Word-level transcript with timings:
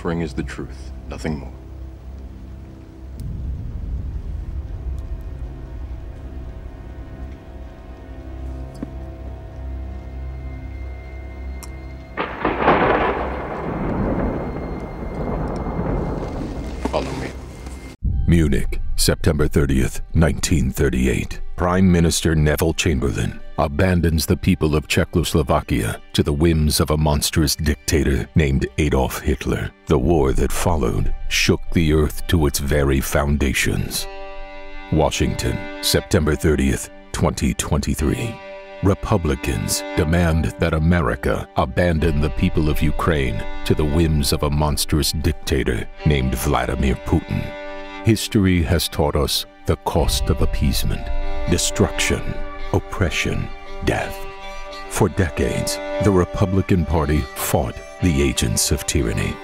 Offering 0.00 0.22
is 0.22 0.32
the 0.32 0.42
truth, 0.42 0.92
nothing 1.10 1.38
more. 1.38 1.59
September 19.00 19.48
30th, 19.48 20.02
1938. 20.12 21.40
Prime 21.56 21.90
Minister 21.90 22.34
Neville 22.34 22.74
Chamberlain 22.74 23.40
abandons 23.56 24.26
the 24.26 24.36
people 24.36 24.76
of 24.76 24.88
Czechoslovakia 24.88 25.98
to 26.12 26.22
the 26.22 26.34
whims 26.34 26.80
of 26.80 26.90
a 26.90 26.98
monstrous 26.98 27.56
dictator 27.56 28.28
named 28.34 28.66
Adolf 28.76 29.20
Hitler. 29.20 29.70
The 29.86 29.98
war 29.98 30.34
that 30.34 30.52
followed 30.52 31.14
shook 31.30 31.62
the 31.72 31.94
earth 31.94 32.26
to 32.26 32.46
its 32.46 32.58
very 32.58 33.00
foundations. 33.00 34.06
Washington, 34.92 35.82
September 35.82 36.36
30th, 36.36 36.90
2023. 37.12 38.38
Republicans 38.82 39.80
demand 39.96 40.54
that 40.58 40.74
America 40.74 41.48
abandon 41.56 42.20
the 42.20 42.30
people 42.30 42.68
of 42.68 42.82
Ukraine 42.82 43.42
to 43.64 43.74
the 43.74 43.82
whims 43.96 44.34
of 44.34 44.42
a 44.42 44.50
monstrous 44.50 45.12
dictator 45.12 45.88
named 46.04 46.34
Vladimir 46.34 46.96
Putin. 47.06 47.59
History 48.04 48.62
has 48.62 48.88
taught 48.88 49.14
us 49.14 49.44
the 49.66 49.76
cost 49.76 50.30
of 50.30 50.40
appeasement, 50.40 51.06
destruction, 51.50 52.22
oppression, 52.72 53.46
death. 53.84 54.16
For 54.88 55.10
decades, 55.10 55.76
the 56.02 56.10
Republican 56.10 56.86
Party 56.86 57.18
fought 57.18 57.76
the 58.02 58.22
agents 58.22 58.70
of 58.70 58.86
tyranny. 58.86 59.34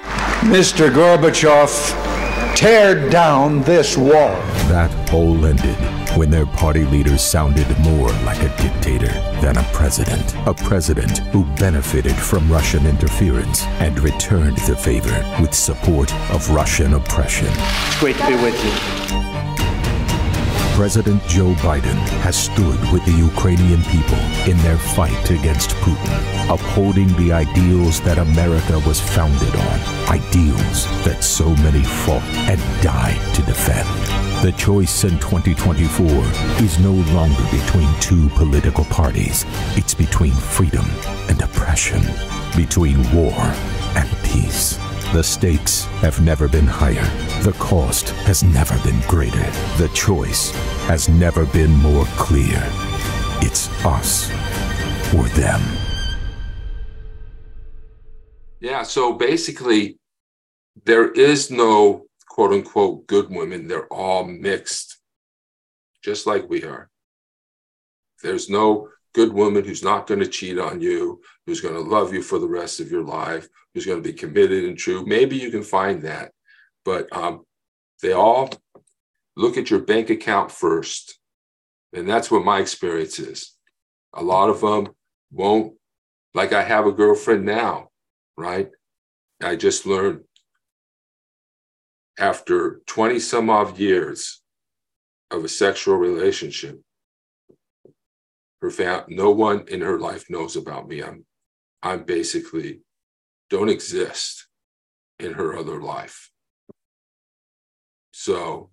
Mr. 0.41 0.91
Gorbachev, 0.91 2.57
tear 2.57 3.11
down 3.11 3.61
this 3.63 3.97
wall. 3.97 4.41
That 4.69 5.13
all 5.13 5.45
ended 5.45 5.96
when 6.17 6.31
their 6.31 6.47
party 6.47 6.85
leaders 6.85 7.23
sounded 7.23 7.67
more 7.81 8.11
like 8.25 8.41
a 8.43 8.63
dictator 8.63 9.13
than 9.41 9.57
a 9.59 9.63
president. 9.73 10.35
A 10.47 10.55
president 10.55 11.19
who 11.33 11.45
benefited 11.57 12.17
from 12.17 12.51
Russian 12.51 12.87
interference 12.87 13.65
and 13.81 13.99
returned 14.01 14.57
the 14.59 14.77
favor 14.77 15.37
with 15.41 15.55
support 15.55 16.13
of 16.31 16.49
Russian 16.51 16.95
oppression. 16.95 17.49
It's 17.51 18.01
great 18.01 18.17
to 18.17 18.27
be 18.27 18.35
with 18.35 18.65
you. 18.65 19.36
President 20.77 21.27
Joe 21.27 21.55
Biden 21.65 21.97
has 22.21 22.37
stood 22.37 22.79
with 22.93 23.03
the 23.07 23.13
Ukrainian 23.13 23.83
people 23.85 24.19
in 24.47 24.59
their 24.59 24.77
fight 24.77 25.31
against 25.31 25.71
Putin, 25.77 26.53
upholding 26.53 27.09
the 27.17 27.33
ideals 27.33 28.03
that 28.03 28.19
America 28.19 28.79
was 28.87 29.01
founded 29.01 29.57
on, 29.57 29.81
ideals 30.11 30.85
that 31.07 31.25
so 31.25 31.49
many 31.65 31.83
fought 31.83 32.23
and 32.53 32.61
died 32.83 33.19
to 33.35 33.41
defend. 33.45 33.89
The 34.45 34.53
choice 34.59 35.05
in 35.05 35.19
2024 35.19 36.07
is 36.63 36.79
no 36.79 36.93
longer 37.17 37.43
between 37.51 37.89
two 37.99 38.29
political 38.37 38.85
parties. 38.85 39.47
It's 39.79 39.95
between 39.95 40.35
freedom 40.35 40.85
and 41.31 41.41
oppression, 41.41 42.03
between 42.55 42.99
war 43.15 43.33
and 43.97 44.09
peace. 44.25 44.79
The 45.13 45.23
stakes 45.23 45.85
have 46.03 46.21
never 46.21 46.49
been 46.49 46.67
higher. 46.67 47.07
The 47.43 47.57
cost 47.59 48.11
has 48.27 48.43
never 48.43 48.77
been 48.83 49.01
greater. 49.09 49.51
The 49.79 49.91
choice 49.95 50.51
has 50.89 51.09
never 51.09 51.47
been 51.47 51.71
more 51.71 52.05
clear. 52.17 52.61
It's 53.41 53.71
us 53.85 54.29
or 55.15 55.25
them. 55.41 55.63
Yeah, 58.61 58.83
so 58.83 59.13
basically, 59.13 59.99
there 60.85 61.11
is 61.13 61.51
no 61.51 62.07
quote 62.29 62.53
unquote 62.53 63.07
good 63.07 63.31
women. 63.31 63.69
They're 63.69 63.87
all 63.93 64.25
mixed, 64.25 64.99
just 66.03 66.27
like 66.27 66.51
we 66.51 66.65
are. 66.65 66.91
There's 68.23 68.51
no 68.51 68.89
good 69.17 69.33
woman 69.33 69.65
who's 69.65 69.83
not 69.83 70.07
going 70.07 70.21
to 70.21 70.27
cheat 70.27 70.59
on 70.59 70.83
you, 70.83 71.23
who's 71.47 71.63
going 71.63 71.73
to 71.73 71.81
love 71.81 72.13
you 72.13 72.21
for 72.21 72.39
the 72.39 72.47
rest 72.47 72.81
of 72.81 72.91
your 72.91 73.03
life, 73.03 73.49
who's 73.73 73.87
going 73.87 73.97
to 73.97 74.07
be 74.07 74.13
committed 74.13 74.65
and 74.65 74.77
true. 74.77 75.07
Maybe 75.07 75.37
you 75.37 75.51
can 75.51 75.63
find 75.63 76.03
that, 76.03 76.33
but 76.85 77.11
um, 77.17 77.47
they 78.03 78.13
all 78.13 78.51
look 79.35 79.57
at 79.57 79.71
your 79.71 79.81
bank 79.81 80.11
account 80.11 80.53
first. 80.53 81.19
And 81.95 82.07
that's 82.07 82.31
what 82.31 82.45
my 82.45 82.61
experience 82.61 83.19
is. 83.19 83.57
A 84.13 84.23
lot 84.23 84.51
of 84.51 84.61
them 84.61 84.89
won't, 85.33 85.73
like 86.35 86.53
I 86.53 86.63
have 86.63 86.87
a 86.87 86.93
girlfriend 86.93 87.47
now, 87.47 87.89
right? 88.37 88.69
I 89.43 89.57
just 89.57 89.87
learned 89.87 90.25
after 92.19 92.83
20 92.87 93.19
some 93.19 93.49
odd 93.49 93.79
years 93.79 94.43
of 95.31 95.43
a 95.43 95.49
sexual 95.49 95.97
relationship, 95.97 96.83
her 98.63 98.71
fam- 98.71 99.05
no 99.09 99.31
one 99.31 99.65
in 99.69 99.81
her 99.81 99.99
life 99.99 100.31
knows 100.31 100.57
about 100.57 100.89
me. 100.89 101.03
I'm, 101.03 101.25
I'm 101.83 102.05
basically 102.05 102.81
don't 103.51 103.69
exist 103.69 104.47
in 105.19 105.35
her 105.35 105.57
other 105.57 105.81
life. 105.81 106.31
So, 108.13 108.71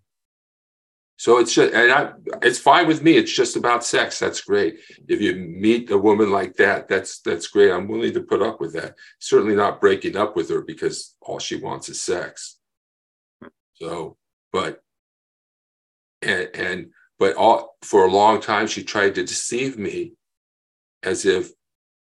so 1.17 1.37
it's 1.39 1.53
just, 1.53 1.73
and 1.73 1.91
I, 1.91 2.13
it's 2.41 2.59
fine 2.59 2.87
with 2.87 3.03
me. 3.03 3.17
It's 3.17 3.31
just 3.31 3.55
about 3.55 3.85
sex. 3.85 4.19
That's 4.19 4.41
great. 4.41 4.79
If 5.07 5.21
you 5.21 5.35
meet 5.35 5.91
a 5.91 5.97
woman 5.97 6.31
like 6.31 6.55
that, 6.55 6.87
that's 6.87 7.19
that's 7.21 7.47
great. 7.47 7.71
I'm 7.71 7.87
willing 7.87 8.13
to 8.13 8.23
put 8.23 8.41
up 8.41 8.59
with 8.59 8.73
that. 8.73 8.95
Certainly 9.19 9.55
not 9.55 9.79
breaking 9.79 10.17
up 10.17 10.35
with 10.35 10.49
her 10.49 10.61
because 10.61 11.15
all 11.21 11.39
she 11.39 11.57
wants 11.57 11.87
is 11.87 12.01
sex. 12.01 12.57
So, 13.75 14.17
but 14.51 14.81
and 16.21 16.49
and 16.53 16.91
but 17.19 17.35
all 17.35 17.75
for 17.81 18.05
a 18.05 18.11
long 18.11 18.41
time 18.41 18.67
she 18.67 18.83
tried 18.83 19.15
to 19.15 19.23
deceive 19.23 19.77
me 19.77 20.13
as 21.03 21.25
if 21.25 21.51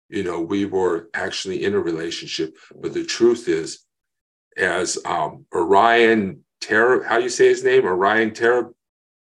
you 0.10 0.24
know 0.24 0.40
we 0.42 0.66
were 0.66 1.10
actually 1.14 1.64
in 1.64 1.74
a 1.74 1.80
relationship 1.80 2.58
but 2.82 2.94
the 2.94 3.04
truth 3.04 3.48
is 3.48 3.86
as 4.58 4.98
um 5.06 5.46
orion 5.54 6.44
Ter- 6.62 7.04
how 7.04 7.18
do 7.18 7.24
you 7.24 7.30
say 7.30 7.48
his 7.48 7.64
name 7.64 7.86
orion 7.86 8.32
Ter- 8.34 8.74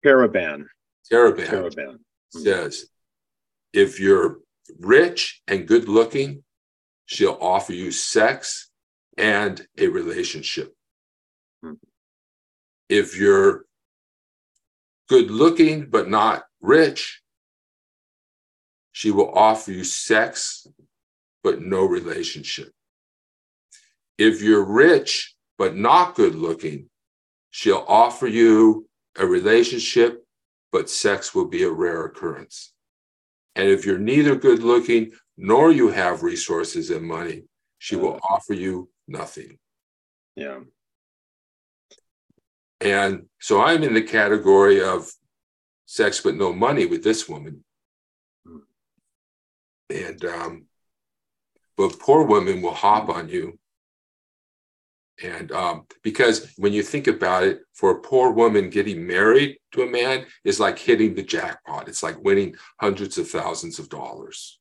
Caravan. 0.04 0.68
Taraban 1.12 1.46
Caravan. 1.46 2.00
says 2.32 2.88
if 3.74 4.00
you're 4.00 4.40
rich 4.80 5.42
and 5.48 5.68
good 5.68 5.88
looking 5.88 6.44
she'll 7.06 7.38
offer 7.42 7.74
you 7.74 7.92
sex 7.92 8.70
and 9.18 9.66
a 9.78 9.88
relationship 9.88 10.74
Hmm. 11.64 11.74
if 12.90 13.18
you're 13.20 13.66
good 15.12 15.30
looking 15.30 15.88
but 15.90 16.10
not 16.10 16.46
rich, 16.62 17.22
she 18.94 19.12
will 19.12 19.30
offer 19.38 19.74
you 19.74 19.84
sex 19.84 20.66
but 21.44 21.62
no 21.62 21.84
relationship. 21.84 22.72
If 24.18 24.42
you're 24.42 24.64
rich 24.64 25.36
but 25.58 25.76
not 25.76 26.16
good 26.16 26.34
looking, 26.34 26.90
she'll 27.50 27.84
offer 27.90 28.26
you 28.26 28.88
a 29.18 29.26
relationship, 29.26 30.24
but 30.72 30.90
sex 30.90 31.36
will 31.36 31.50
be 31.50 31.64
a 31.64 31.70
rare 31.70 32.06
occurrence. 32.06 32.72
And 33.58 33.68
if 33.68 33.86
you're 33.86 33.98
neither 33.98 34.38
good 34.38 34.64
looking 34.64 35.12
nor 35.36 35.74
you 35.74 35.90
have 35.90 36.24
resources 36.24 36.90
and 36.90 37.06
money, 37.06 37.44
she 37.80 37.98
will 37.98 38.18
offer 38.30 38.54
you 38.54 38.90
nothing. 39.10 39.60
Yeah. 40.38 40.60
And 42.82 43.28
so 43.40 43.62
I'm 43.62 43.84
in 43.84 43.94
the 43.94 44.02
category 44.02 44.82
of 44.84 45.10
sex 45.86 46.22
but 46.22 46.36
no 46.36 46.52
money 46.52 46.86
with 46.86 47.04
this 47.04 47.30
woman. 47.30 47.64
And 49.90 50.26
um, 50.26 50.66
but 51.78 52.00
poor 52.00 52.24
women 52.24 52.62
will 52.62 52.74
hop 52.74 53.10
on 53.10 53.30
you. 53.30 53.60
And 55.24 55.52
um, 55.52 55.86
because 56.02 56.54
when 56.58 56.74
you 56.74 56.82
think 56.82 57.08
about 57.08 57.44
it, 57.44 57.62
for 57.74 57.92
a 57.92 58.02
poor 58.02 58.32
woman 58.32 58.70
getting 58.70 59.06
married 59.06 59.58
to 59.74 59.84
a 59.84 59.92
man 59.92 60.26
is 60.44 60.60
like 60.60 60.80
hitting 60.80 61.14
the 61.14 61.24
jackpot. 61.24 61.88
It's 61.88 62.02
like 62.02 62.24
winning 62.24 62.56
hundreds 62.80 63.18
of 63.18 63.30
thousands 63.30 63.78
of 63.78 63.90
dollars. 63.90 64.61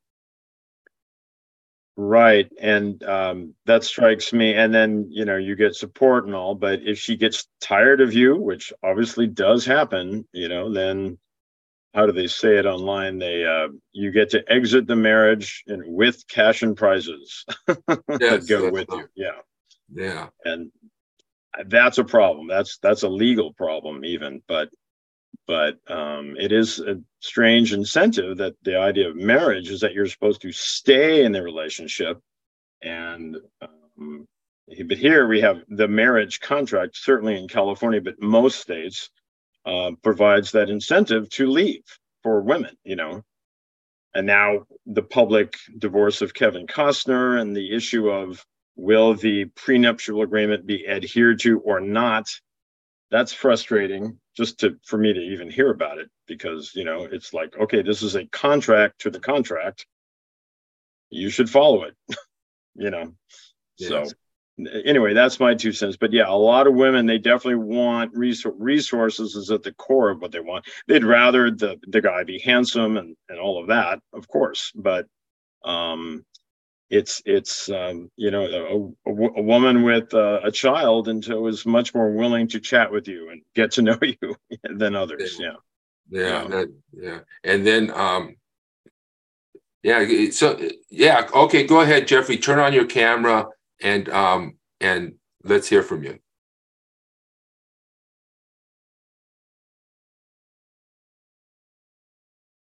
Right. 1.97 2.51
And 2.61 3.03
um, 3.05 3.55
that 3.67 3.85
strikes 3.85 4.33
me. 4.33 4.55
And 4.55 4.73
then, 4.75 5.09
you 5.11 5.25
know, 5.25 5.37
you 5.37 5.55
get 5.55 5.75
support 5.75 6.27
and 6.27 6.35
all, 6.35 6.55
but 6.55 6.81
if 6.83 6.99
she 6.99 7.17
gets 7.17 7.47
tired 7.61 8.01
of 8.01 8.15
you, 8.15 8.37
which 8.37 8.73
obviously 8.83 9.27
does 9.27 9.67
happen, 9.67 10.27
you 10.33 10.49
know, 10.49 10.73
then 10.73 11.19
how 11.93 12.07
do 12.07 12.13
they 12.13 12.29
say 12.29 12.57
it 12.57 12.67
online? 12.67 13.19
They, 13.19 13.45
uh, 13.45 13.69
you 13.93 14.13
get 14.13 14.31
to 14.31 14.43
exit 14.51 14.87
the 14.87 14.97
marriage 14.97 15.63
and 15.67 15.83
with 15.87 16.27
cash 16.29 16.63
and 16.63 16.77
prizes 16.77 17.45
Yes, 17.69 17.79
that 18.09 18.47
go 18.49 18.71
with 18.71 18.89
you. 18.91 19.09
Yeah. 19.15 19.41
Yeah. 19.93 20.29
And 20.45 20.71
that's 21.67 21.99
a 21.99 22.05
problem. 22.05 22.47
That's, 22.47 22.79
that's 22.79 23.03
a 23.03 23.09
legal 23.09 23.53
problem 23.53 24.05
even, 24.05 24.43
but, 24.47 24.71
but 25.51 25.79
um, 25.93 26.37
it 26.39 26.53
is 26.53 26.79
a 26.79 26.95
strange 27.19 27.73
incentive 27.73 28.37
that 28.37 28.55
the 28.63 28.79
idea 28.79 29.09
of 29.09 29.17
marriage 29.17 29.69
is 29.69 29.81
that 29.81 29.93
you're 29.93 30.07
supposed 30.07 30.41
to 30.41 30.53
stay 30.53 31.25
in 31.25 31.33
the 31.33 31.43
relationship 31.43 32.21
and 32.83 33.37
um, 33.61 34.29
but 34.87 34.97
here 34.97 35.27
we 35.27 35.41
have 35.41 35.63
the 35.69 35.89
marriage 35.89 36.39
contract 36.39 36.97
certainly 36.97 37.37
in 37.37 37.49
california 37.49 38.01
but 38.01 38.15
most 38.23 38.61
states 38.61 39.11
uh, 39.67 39.91
provides 40.05 40.53
that 40.53 40.71
incentive 40.71 41.29
to 41.31 41.51
leave 41.51 41.83
for 42.23 42.43
women 42.43 42.77
you 42.85 42.95
know? 42.95 43.21
And 44.15 44.27
now 44.29 44.67
the 44.87 45.03
public 45.03 45.57
divorce 45.79 46.23
of 46.23 46.33
kevin 46.33 46.69
costner 46.69 47.41
and 47.41 47.57
the 47.57 47.75
issue 47.75 48.09
of 48.09 48.47
will 48.77 49.15
the 49.15 49.47
prenuptial 49.57 50.23
agreement 50.23 50.65
be 50.65 50.87
adhered 50.87 51.41
to 51.41 51.59
or 51.59 51.81
not 51.81 52.29
that's 53.11 53.33
frustrating 53.33 54.19
just 54.37 54.61
to 54.61 54.77
for 54.85 54.99
me 54.99 55.13
to 55.13 55.21
even 55.21 55.51
hear 55.51 55.71
about 55.71 55.99
it 55.99 56.09
because 56.27 56.73
you 56.75 56.85
know 56.85 57.05
it's 57.11 57.35
like 57.35 57.57
okay 57.59 57.83
this 57.83 58.03
is 58.03 58.15
a 58.15 58.27
contract 58.27 59.01
to 59.01 59.11
the 59.11 59.21
contract. 59.21 59.87
You 61.11 61.29
should 61.29 61.51
follow 61.51 61.85
it 61.85 61.95
you 62.75 62.91
know? 62.91 63.15
So 63.77 64.05
anyway 64.85 65.15
that's 65.15 65.41
my 65.41 65.55
two 65.55 65.73
cents. 65.73 65.97
But 65.97 66.13
yeah 66.13 66.29
a 66.29 66.35
lot 66.35 66.67
of 66.67 66.75
women 66.75 67.07
they 67.07 67.19
definitely 67.19 67.65
want 67.65 68.15
resou- 68.15 68.55
resources 68.59 69.35
is 69.35 69.51
at 69.51 69.63
the 69.63 69.73
core 69.73 70.11
of 70.11 70.21
what 70.21 70.33
they 70.33 70.41
want. 70.41 70.67
They'd 70.87 71.05
rather 71.05 71.51
the 71.51 71.79
the 71.87 72.01
guy 72.01 72.25
be 72.25 72.39
handsome 72.39 72.97
and 72.97 73.17
and 73.29 73.39
all 73.39 73.61
of 73.61 73.69
that 73.69 74.01
of 74.13 74.29
course 74.29 74.73
but 74.75 75.07
um 75.65 76.25
it's 76.91 77.23
it's 77.25 77.71
um, 77.71 78.11
you 78.17 78.31
know 78.31 78.43
a, 78.45 79.11
a, 79.11 79.13
a 79.39 79.43
woman 79.43 79.83
with 79.83 80.13
uh, 80.15 80.41
a 80.43 80.51
child 80.51 81.09
and 81.09 81.25
so 81.25 81.47
is 81.47 81.65
much 81.65 81.95
more 81.95 82.11
willing 82.13 82.49
to 82.49 82.61
chat 82.61 82.91
with 82.93 83.09
you 83.09 83.31
and 83.31 83.43
get 83.55 83.71
to 83.73 83.83
know 83.83 83.99
you 84.03 84.37
than 84.65 84.95
others 84.97 85.39
yeah 85.41 85.53
Yeah, 86.11 86.43
Yeah. 86.43 86.49
that, 86.49 86.75
yeah. 86.93 87.19
And 87.45 87.67
then 87.67 87.91
um 87.93 88.37
yeah, 89.83 90.31
so 90.31 90.61
yeah, 90.91 91.27
okay, 91.35 91.67
go 91.67 91.81
ahead, 91.81 92.07
Jeffrey. 92.07 92.37
Turn 92.37 92.59
on 92.59 92.73
your 92.75 92.87
camera 92.87 93.47
and 93.81 94.09
um 94.11 94.59
and 94.81 95.15
let's 95.45 95.69
hear 95.69 95.83
from 95.83 96.05
you. 96.05 96.19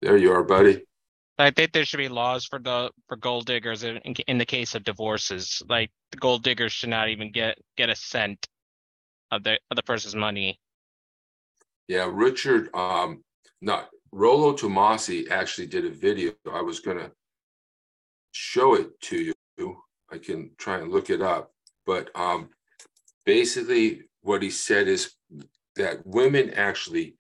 There 0.03 0.17
you 0.17 0.32
are, 0.32 0.44
buddy. 0.44 0.88
I 1.38 1.50
think 1.52 1.73
there 1.73 1.85
should 1.85 1.99
be 1.99 2.08
laws 2.08 2.44
for 2.44 2.58
the 2.58 2.90
for 3.06 3.17
gold 3.17 3.46
diggers 3.46 3.85
in, 3.85 3.99
in 3.99 4.38
the 4.38 4.46
case 4.46 4.75
of 4.75 4.82
divorces. 4.82 5.62
Like 5.69 5.90
the 6.11 6.19
gold 6.19 6.43
diggers 6.43 6.73
should 6.73 6.90
not 6.90 7.08
even 7.08 7.31
get 7.31 7.58
get 7.76 7.90
a 7.90 7.96
cent 7.96 8.46
of 9.31 9.44
the 9.44 9.58
of 9.70 9.76
the 9.76 9.82
person's 9.82 10.17
money. 10.17 10.58
Yeah, 11.87 12.11
Richard, 12.12 12.75
um, 12.75 13.23
not 13.62 13.88
Rollo 14.11 14.52
Tomassi 14.52 15.31
actually 15.31 15.69
did 15.69 15.85
a 15.85 15.90
video. 15.90 16.32
I 16.52 16.61
was 16.61 16.81
gonna 16.81 17.12
show 18.32 18.75
it 18.75 19.00
to 19.02 19.32
you. 19.56 19.76
I 20.11 20.19
can 20.19 20.50
try 20.58 20.79
and 20.79 20.90
look 20.90 21.11
it 21.11 21.23
up, 21.23 21.52
but 21.87 22.11
um, 22.17 22.50
basically 23.25 24.02
what 24.23 24.43
he 24.43 24.50
said 24.50 24.88
is 24.88 25.14
that 25.76 26.05
women 26.05 26.50
actually 26.55 27.14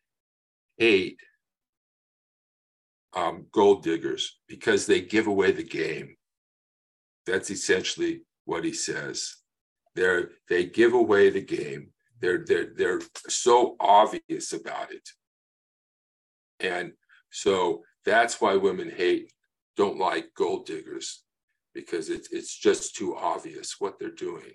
hate 0.78 1.20
um, 3.14 3.46
gold 3.52 3.82
diggers 3.82 4.40
because 4.48 4.86
they 4.86 5.00
give 5.00 5.26
away 5.26 5.52
the 5.52 5.64
game. 5.64 6.16
That's 7.26 7.50
essentially 7.50 8.22
what 8.44 8.64
he 8.64 8.72
says. 8.72 9.34
They're 9.94 10.30
they 10.48 10.64
give 10.64 10.94
away 10.94 11.30
the 11.30 11.42
game. 11.42 11.90
They're 12.20 12.44
they're 12.44 12.72
they're 12.76 13.00
so 13.28 13.76
obvious 13.80 14.52
about 14.52 14.92
it. 14.92 15.08
And 16.60 16.92
so 17.30 17.82
that's 18.04 18.40
why 18.40 18.56
women 18.56 18.90
hate, 18.90 19.32
don't 19.76 19.98
like 19.98 20.34
gold 20.34 20.66
diggers, 20.66 21.24
because 21.74 22.08
it's 22.08 22.32
it's 22.32 22.56
just 22.56 22.96
too 22.96 23.16
obvious 23.16 23.76
what 23.78 23.98
they're 23.98 24.10
doing. 24.10 24.52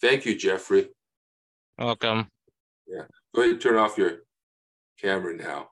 Thank 0.00 0.26
you, 0.26 0.36
Jeffrey. 0.36 0.88
Welcome. 1.78 2.28
Yeah. 2.86 3.04
Go 3.34 3.42
ahead 3.42 3.52
and 3.52 3.60
turn 3.60 3.76
off 3.76 3.98
your 3.98 4.18
camera 5.00 5.36
now. 5.36 5.68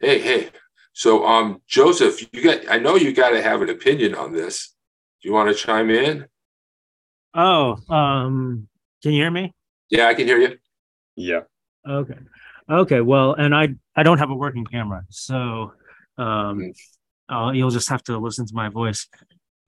Hey, 0.00 0.18
hey. 0.20 0.50
So 0.92 1.26
um 1.26 1.60
Joseph, 1.66 2.20
you 2.32 2.42
got 2.42 2.70
I 2.70 2.78
know 2.78 2.96
you 2.96 3.12
gotta 3.12 3.42
have 3.42 3.62
an 3.62 3.70
opinion 3.70 4.14
on 4.14 4.32
this. 4.32 4.74
Do 5.22 5.28
you 5.28 5.34
want 5.34 5.48
to 5.48 5.54
chime 5.54 5.90
in? 5.90 6.26
Oh, 7.34 7.76
um, 7.94 8.68
can 9.02 9.12
you 9.12 9.22
hear 9.22 9.30
me? 9.30 9.54
Yeah, 9.90 10.06
I 10.08 10.14
can 10.14 10.26
hear 10.26 10.38
you. 10.38 10.56
yeah 11.16 11.40
Okay. 11.88 12.18
Okay. 12.68 13.00
Well, 13.00 13.34
and 13.34 13.54
I 13.54 13.68
I 13.94 14.02
don't 14.02 14.18
have 14.18 14.30
a 14.30 14.34
working 14.34 14.64
camera, 14.64 15.02
so 15.10 15.72
um, 16.18 16.58
Mm. 16.58 16.74
uh, 17.28 17.50
you'll 17.52 17.70
just 17.70 17.88
have 17.90 18.02
to 18.04 18.18
listen 18.18 18.46
to 18.46 18.54
my 18.54 18.68
voice. 18.70 19.06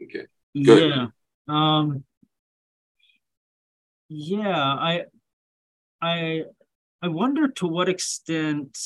Okay. 0.03 0.27
Good. 0.55 0.91
Yeah. 0.91 1.07
Um. 1.47 2.05
Yeah. 4.09 4.59
I. 4.59 5.05
I. 6.01 6.43
I 7.01 7.07
wonder 7.09 7.47
to 7.47 7.67
what 7.69 7.89
extent 7.89 8.77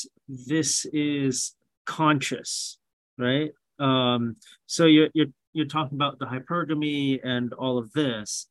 this 0.47 0.87
is 0.93 1.55
conscious, 1.85 2.79
right? 3.19 3.51
Um. 3.79 4.37
So 4.67 4.87
you're 4.87 5.09
you're 5.15 5.33
you're 5.53 5.67
talking 5.67 5.97
about 5.97 6.19
the 6.19 6.27
hypergamy 6.27 7.21
and 7.23 7.53
all 7.53 7.79
of 7.79 7.93
this. 7.93 8.47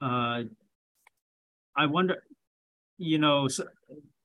Uh. 0.00 0.44
I 1.76 1.86
wonder. 1.86 2.22
You 2.98 3.18
know. 3.18 3.48
So, 3.48 3.64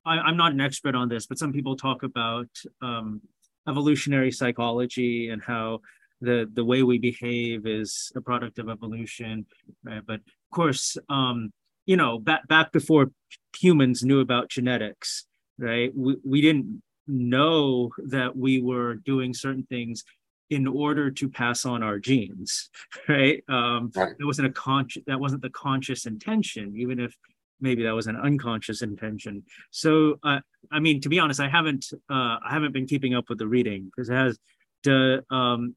I, 0.05 0.17
I'm 0.17 0.37
not 0.37 0.51
an 0.51 0.61
expert 0.61 0.95
on 0.95 1.09
this, 1.09 1.27
but 1.27 1.37
some 1.37 1.53
people 1.53 1.75
talk 1.75 2.03
about 2.03 2.49
um, 2.81 3.21
evolutionary 3.67 4.31
psychology 4.31 5.29
and 5.29 5.41
how 5.41 5.81
the 6.21 6.49
the 6.53 6.63
way 6.65 6.83
we 6.83 6.97
behave 6.97 7.65
is 7.65 8.11
a 8.15 8.21
product 8.21 8.59
of 8.59 8.69
evolution, 8.69 9.45
right? 9.83 10.01
But 10.05 10.15
of 10.15 10.51
course, 10.53 10.97
um, 11.09 11.51
you 11.85 11.97
know, 11.97 12.19
back 12.19 12.47
back 12.47 12.71
before 12.71 13.11
humans 13.57 14.03
knew 14.03 14.19
about 14.19 14.49
genetics, 14.49 15.25
right? 15.57 15.91
We 15.95 16.17
we 16.23 16.41
didn't 16.41 16.81
know 17.07 17.91
that 18.07 18.35
we 18.35 18.61
were 18.61 18.95
doing 18.95 19.33
certain 19.33 19.63
things 19.63 20.03
in 20.49 20.67
order 20.67 21.09
to 21.09 21.29
pass 21.29 21.65
on 21.65 21.81
our 21.81 21.97
genes, 21.97 22.69
right? 23.07 23.43
Um, 23.47 23.91
Right. 23.95 24.13
It 24.19 24.25
wasn't 24.25 24.49
a 24.49 24.51
conscious 24.51 25.03
that 25.07 25.19
wasn't 25.19 25.41
the 25.41 25.49
conscious 25.49 26.05
intention, 26.05 26.73
even 26.77 26.99
if 26.99 27.15
maybe 27.61 27.83
that 27.83 27.95
was 27.95 28.07
an 28.07 28.17
unconscious 28.17 28.81
intention. 28.81 29.43
So, 29.69 30.19
uh, 30.23 30.39
I 30.71 30.79
mean, 30.79 30.99
to 31.01 31.09
be 31.09 31.19
honest, 31.19 31.39
I 31.39 31.47
haven't 31.47 31.85
uh, 32.09 32.37
I 32.45 32.49
haven't 32.49 32.73
been 32.73 32.87
keeping 32.87 33.15
up 33.15 33.29
with 33.29 33.39
the 33.39 33.47
reading 33.47 33.85
because 33.85 34.09
it 34.09 34.15
has. 34.15 34.37
The, 34.83 35.23
um, 35.29 35.75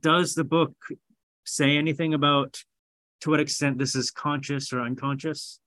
does 0.00 0.34
the 0.34 0.44
book 0.44 0.72
say 1.44 1.76
anything 1.76 2.14
about 2.14 2.64
to 3.20 3.30
what 3.30 3.38
extent 3.38 3.78
this 3.78 3.94
is 3.94 4.10
conscious 4.10 4.72
or 4.72 4.80
unconscious? 4.80 5.60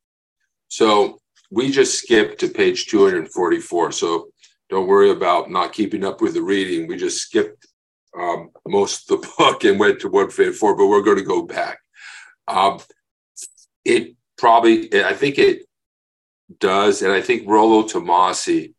So 0.68 1.20
we 1.52 1.72
just 1.72 2.00
skipped 2.00 2.40
to 2.40 2.50
page 2.50 2.88
244. 2.88 3.92
So 3.92 4.30
don't 4.70 4.88
worry 4.88 5.12
about 5.12 5.50
not 5.50 5.74
keeping 5.74 6.04
up 6.04 6.22
with 6.22 6.34
the 6.34 6.42
reading. 6.42 6.88
We 6.88 6.98
just 6.98 7.22
skipped 7.22 7.68
um, 8.18 8.50
most 8.66 9.10
of 9.10 9.22
the 9.22 9.34
book 9.38 9.64
and 9.64 9.80
went 9.80 10.00
to 10.02 10.10
154, 10.10 10.76
but 10.76 10.88
we're 10.88 11.02
going 11.02 11.18
to 11.18 11.24
go 11.24 11.44
back. 11.44 11.80
Um, 12.48 12.80
it 13.86 14.16
probably, 14.38 14.90
I 15.04 15.14
think 15.14 15.38
it 15.38 15.64
does. 16.60 17.02
And 17.02 17.12
I 17.12 17.22
think 17.22 17.48
Rollo 17.48 17.84
Tomassi 17.84 18.74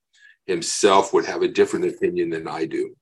himself 0.47 1.12
would 1.12 1.26
have 1.26 1.42
a 1.42 1.49
different 1.49 1.87
opinion 1.87 2.30
than 2.30 2.49
I 2.49 2.64
do. 2.64 2.95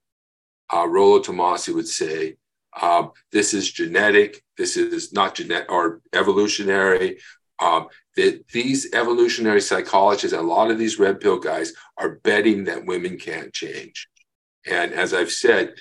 Uh, 0.73 0.87
Rollo 0.87 1.21
Tomassi 1.21 1.75
would 1.75 1.89
say, 1.89 2.37
um, 2.81 3.13
this 3.33 3.55
is 3.55 3.71
genetic, 3.71 4.43
this 4.59 4.77
is 4.77 5.13
not 5.13 5.35
genetic 5.35 5.71
or 5.71 6.03
evolutionary. 6.13 7.19
Um, 7.59 7.89
that 8.17 8.47
these 8.49 8.93
evolutionary 8.93 9.61
psychologists, 9.61 10.37
a 10.37 10.43
lot 10.43 10.71
of 10.71 10.79
these 10.79 10.99
red 10.99 11.21
pill 11.21 11.39
guys 11.39 11.73
are 11.97 12.17
betting 12.17 12.65
that 12.65 12.85
women 12.85 13.19
can't 13.19 13.53
change. 13.53 14.09
And 14.67 14.93
as 14.93 15.15
I've 15.15 15.31
said, 15.31 15.75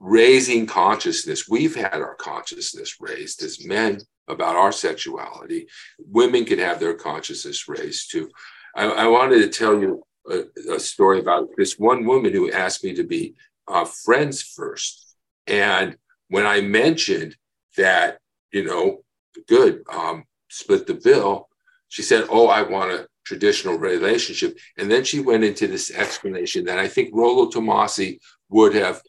raising 0.00 0.66
consciousness, 0.66 1.48
we've 1.48 1.74
had 1.74 1.94
our 1.94 2.14
consciousness 2.16 2.96
raised 3.00 3.42
as 3.42 3.64
men 3.64 4.00
about 4.28 4.56
our 4.56 4.72
sexuality. 4.72 5.66
Women 5.98 6.44
can 6.44 6.58
have 6.58 6.80
their 6.80 6.94
consciousness 6.94 7.68
raised 7.68 8.10
too. 8.10 8.30
I, 8.74 8.84
I 8.86 9.06
wanted 9.06 9.38
to 9.40 9.48
tell 9.48 9.80
you 9.80 10.02
a, 10.28 10.44
a, 10.72 10.80
story 10.80 11.20
about 11.20 11.48
this 11.56 11.78
one 11.78 12.04
woman 12.06 12.32
who 12.32 12.50
asked 12.50 12.82
me 12.82 12.94
to 12.94 13.04
be 13.04 13.34
uh, 13.68 13.84
friends 13.84 14.42
first. 14.42 15.16
And 15.46 15.96
when 16.28 16.46
I 16.46 16.62
mentioned 16.62 17.36
that, 17.76 18.18
you 18.50 18.64
know, 18.64 19.02
good, 19.48 19.82
um, 19.92 20.24
split 20.54 20.86
the 20.86 20.94
bill, 20.94 21.48
she 21.88 22.02
said, 22.02 22.26
Oh, 22.30 22.46
I 22.46 22.62
want 22.62 22.92
a 22.92 23.08
traditional 23.24 23.78
relationship. 23.78 24.58
And 24.78 24.90
then 24.90 25.04
she 25.04 25.20
went 25.20 25.44
into 25.44 25.66
this 25.66 25.90
explanation 25.90 26.64
that 26.66 26.78
I 26.78 26.88
think 26.88 27.10
Rollo 27.12 27.50
Tomassi 27.50 28.18
would 28.50 28.74
have 28.74 29.02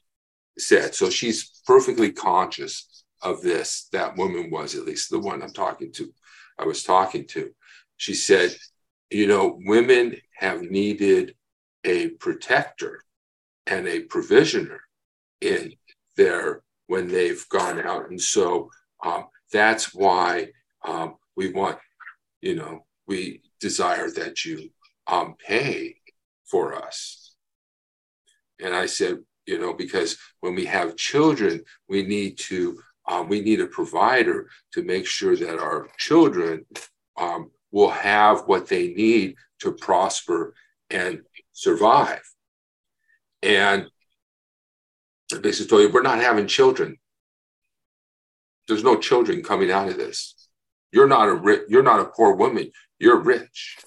said. 0.57 0.95
So 0.95 1.09
she's 1.09 1.61
perfectly 1.65 2.11
conscious 2.11 3.03
of 3.21 3.41
this. 3.41 3.89
That 3.91 4.17
woman 4.17 4.49
was, 4.49 4.75
at 4.75 4.85
least 4.85 5.09
the 5.09 5.19
one 5.19 5.41
I'm 5.41 5.53
talking 5.53 5.91
to, 5.93 6.11
I 6.57 6.65
was 6.65 6.83
talking 6.83 7.25
to. 7.27 7.51
She 7.97 8.13
said, 8.13 8.55
You 9.11 9.27
know, 9.27 9.59
women 9.65 10.15
have 10.37 10.61
needed 10.61 11.35
a 11.83 12.09
protector 12.09 13.03
and 13.67 13.87
a 13.87 14.01
provisioner 14.01 14.81
in 15.41 15.73
their 16.17 16.63
when 16.87 17.07
they've 17.07 17.47
gone 17.49 17.79
out. 17.79 18.09
And 18.09 18.21
so 18.21 18.69
um, 19.03 19.25
that's 19.51 19.93
why 19.93 20.49
um, 20.83 21.15
we 21.35 21.51
want, 21.51 21.77
you 22.41 22.55
know, 22.55 22.85
we 23.07 23.41
desire 23.59 24.09
that 24.11 24.45
you 24.45 24.69
um, 25.07 25.35
pay 25.45 25.95
for 26.45 26.75
us. 26.75 27.35
And 28.59 28.73
I 28.73 28.85
said, 28.85 29.19
you 29.45 29.59
know, 29.59 29.73
because 29.73 30.17
when 30.39 30.55
we 30.55 30.65
have 30.65 30.95
children, 30.95 31.63
we 31.87 32.03
need 32.03 32.37
to 32.39 32.79
um, 33.07 33.29
we 33.29 33.41
need 33.41 33.59
a 33.59 33.67
provider 33.67 34.49
to 34.73 34.83
make 34.83 35.05
sure 35.05 35.35
that 35.35 35.59
our 35.59 35.87
children 35.97 36.65
um, 37.17 37.51
will 37.71 37.91
have 37.91 38.47
what 38.47 38.67
they 38.67 38.87
need 38.87 39.35
to 39.59 39.71
prosper 39.71 40.55
and 40.89 41.21
survive. 41.51 42.23
And 43.43 43.85
basically 45.41 45.67
told 45.67 45.81
you, 45.83 45.89
we're 45.91 46.01
not 46.01 46.19
having 46.19 46.47
children. 46.47 46.97
There's 48.67 48.83
no 48.83 48.97
children 48.97 49.43
coming 49.43 49.71
out 49.71 49.89
of 49.89 49.97
this. 49.97 50.44
You're 50.91 51.07
not 51.07 51.27
a 51.27 51.33
rich, 51.33 51.63
you're 51.67 51.83
not 51.83 51.99
a 51.99 52.05
poor 52.05 52.35
woman. 52.35 52.71
You're 52.99 53.19
rich. 53.19 53.77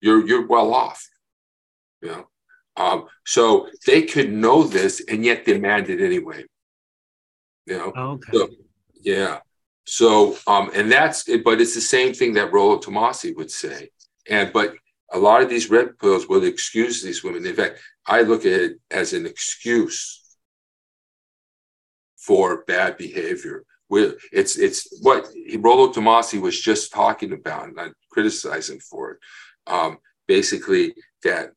You're 0.00 0.26
you're 0.26 0.46
well 0.46 0.74
off. 0.74 1.08
You 2.02 2.08
know. 2.08 2.28
Um, 2.76 3.06
so 3.26 3.68
they 3.86 4.02
could 4.02 4.30
know 4.30 4.62
this 4.62 5.02
and 5.08 5.24
yet 5.24 5.44
demand 5.44 5.90
it 5.90 6.00
anyway. 6.00 6.44
You 7.66 7.78
know. 7.78 7.92
Okay. 7.96 8.32
So, 8.32 8.48
yeah. 9.00 9.38
So 9.86 10.36
um, 10.46 10.70
and 10.74 10.92
that's 10.92 11.28
it, 11.28 11.42
but 11.42 11.60
it's 11.60 11.74
the 11.74 11.80
same 11.80 12.12
thing 12.12 12.34
that 12.34 12.52
Rollo 12.52 12.78
Tomassi 12.78 13.34
would 13.36 13.50
say. 13.50 13.90
And 14.28 14.52
but 14.52 14.74
a 15.10 15.18
lot 15.18 15.42
of 15.42 15.48
these 15.48 15.70
red 15.70 15.98
pills 15.98 16.28
will 16.28 16.44
excuse 16.44 17.02
these 17.02 17.24
women. 17.24 17.46
In 17.46 17.54
fact, 17.54 17.80
I 18.06 18.22
look 18.22 18.40
at 18.40 18.52
it 18.52 18.80
as 18.90 19.12
an 19.14 19.26
excuse 19.26 20.36
for 22.16 22.64
bad 22.66 22.98
behavior. 22.98 23.64
It's 23.90 24.56
it's 24.56 24.86
what 25.02 25.28
Rollo 25.58 25.92
Tomassi 25.92 26.40
was 26.40 26.60
just 26.60 26.92
talking 26.92 27.32
about, 27.32 27.68
and 27.68 27.80
I 27.80 27.88
criticize 28.10 28.68
him 28.68 28.80
for 28.80 29.12
it. 29.12 29.18
Um, 29.66 29.98
basically, 30.26 30.94
that 31.24 31.52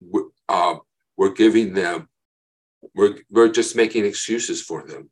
we're, 0.00 0.28
uh, 0.48 0.76
we're 1.16 1.32
giving 1.32 1.74
them, 1.74 2.08
we're 2.94 3.18
we're 3.30 3.52
just 3.52 3.76
making 3.76 4.04
excuses 4.06 4.62
for 4.62 4.86
them. 4.86 5.10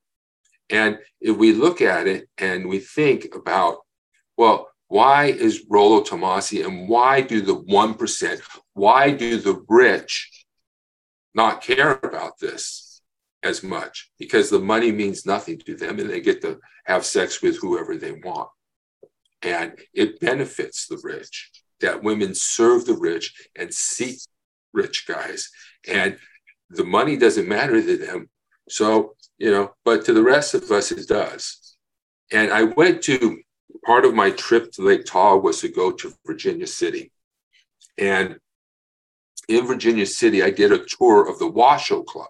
And 0.70 0.98
if 1.20 1.36
we 1.36 1.52
look 1.52 1.82
at 1.82 2.06
it 2.06 2.28
and 2.38 2.68
we 2.68 2.78
think 2.78 3.34
about, 3.34 3.78
well, 4.38 4.68
why 4.88 5.26
is 5.26 5.66
Rollo 5.68 6.02
Tomassi 6.02 6.64
and 6.66 6.88
why 6.88 7.20
do 7.20 7.40
the 7.40 7.56
1%, 7.56 8.40
why 8.74 9.10
do 9.10 9.38
the 9.38 9.62
rich 9.68 10.44
not 11.34 11.62
care 11.62 11.92
about 12.02 12.38
this? 12.40 12.91
As 13.42 13.62
much 13.62 14.10
because 14.18 14.50
the 14.50 14.58
money 14.58 14.92
means 14.92 15.26
nothing 15.26 15.58
to 15.58 15.74
them 15.74 15.98
and 15.98 16.08
they 16.08 16.20
get 16.20 16.40
to 16.42 16.58
have 16.84 17.04
sex 17.04 17.42
with 17.42 17.58
whoever 17.58 17.96
they 17.96 18.12
want. 18.12 18.48
And 19.42 19.78
it 19.92 20.20
benefits 20.20 20.86
the 20.86 21.00
rich 21.02 21.50
that 21.80 22.02
women 22.02 22.34
serve 22.34 22.86
the 22.86 22.94
rich 22.94 23.34
and 23.56 23.72
seek 23.72 24.18
rich 24.72 25.06
guys. 25.06 25.50
And 25.88 26.16
the 26.70 26.84
money 26.84 27.16
doesn't 27.16 27.48
matter 27.48 27.82
to 27.82 27.96
them. 27.96 28.30
So, 28.68 29.16
you 29.38 29.50
know, 29.50 29.74
but 29.84 30.04
to 30.04 30.12
the 30.12 30.22
rest 30.22 30.54
of 30.54 30.70
us, 30.70 30.92
it 30.92 31.08
does. 31.08 31.76
And 32.30 32.52
I 32.52 32.62
went 32.62 33.02
to 33.02 33.38
part 33.84 34.04
of 34.04 34.14
my 34.14 34.30
trip 34.30 34.70
to 34.72 34.82
Lake 34.82 35.04
Tahoe 35.04 35.38
was 35.38 35.60
to 35.60 35.68
go 35.68 35.90
to 35.90 36.14
Virginia 36.24 36.66
City. 36.66 37.10
And 37.98 38.36
in 39.48 39.66
Virginia 39.66 40.06
City, 40.06 40.42
I 40.42 40.50
did 40.50 40.72
a 40.72 40.84
tour 40.86 41.28
of 41.28 41.38
the 41.40 41.48
Washoe 41.48 42.04
Club 42.04 42.28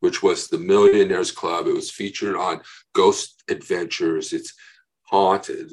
which 0.00 0.22
was 0.22 0.48
the 0.48 0.58
Millionaires 0.58 1.30
Club. 1.30 1.66
It 1.66 1.74
was 1.74 1.90
featured 1.90 2.36
on 2.36 2.60
Ghost 2.94 3.42
Adventures. 3.48 4.32
It's 4.32 4.54
haunted, 5.02 5.72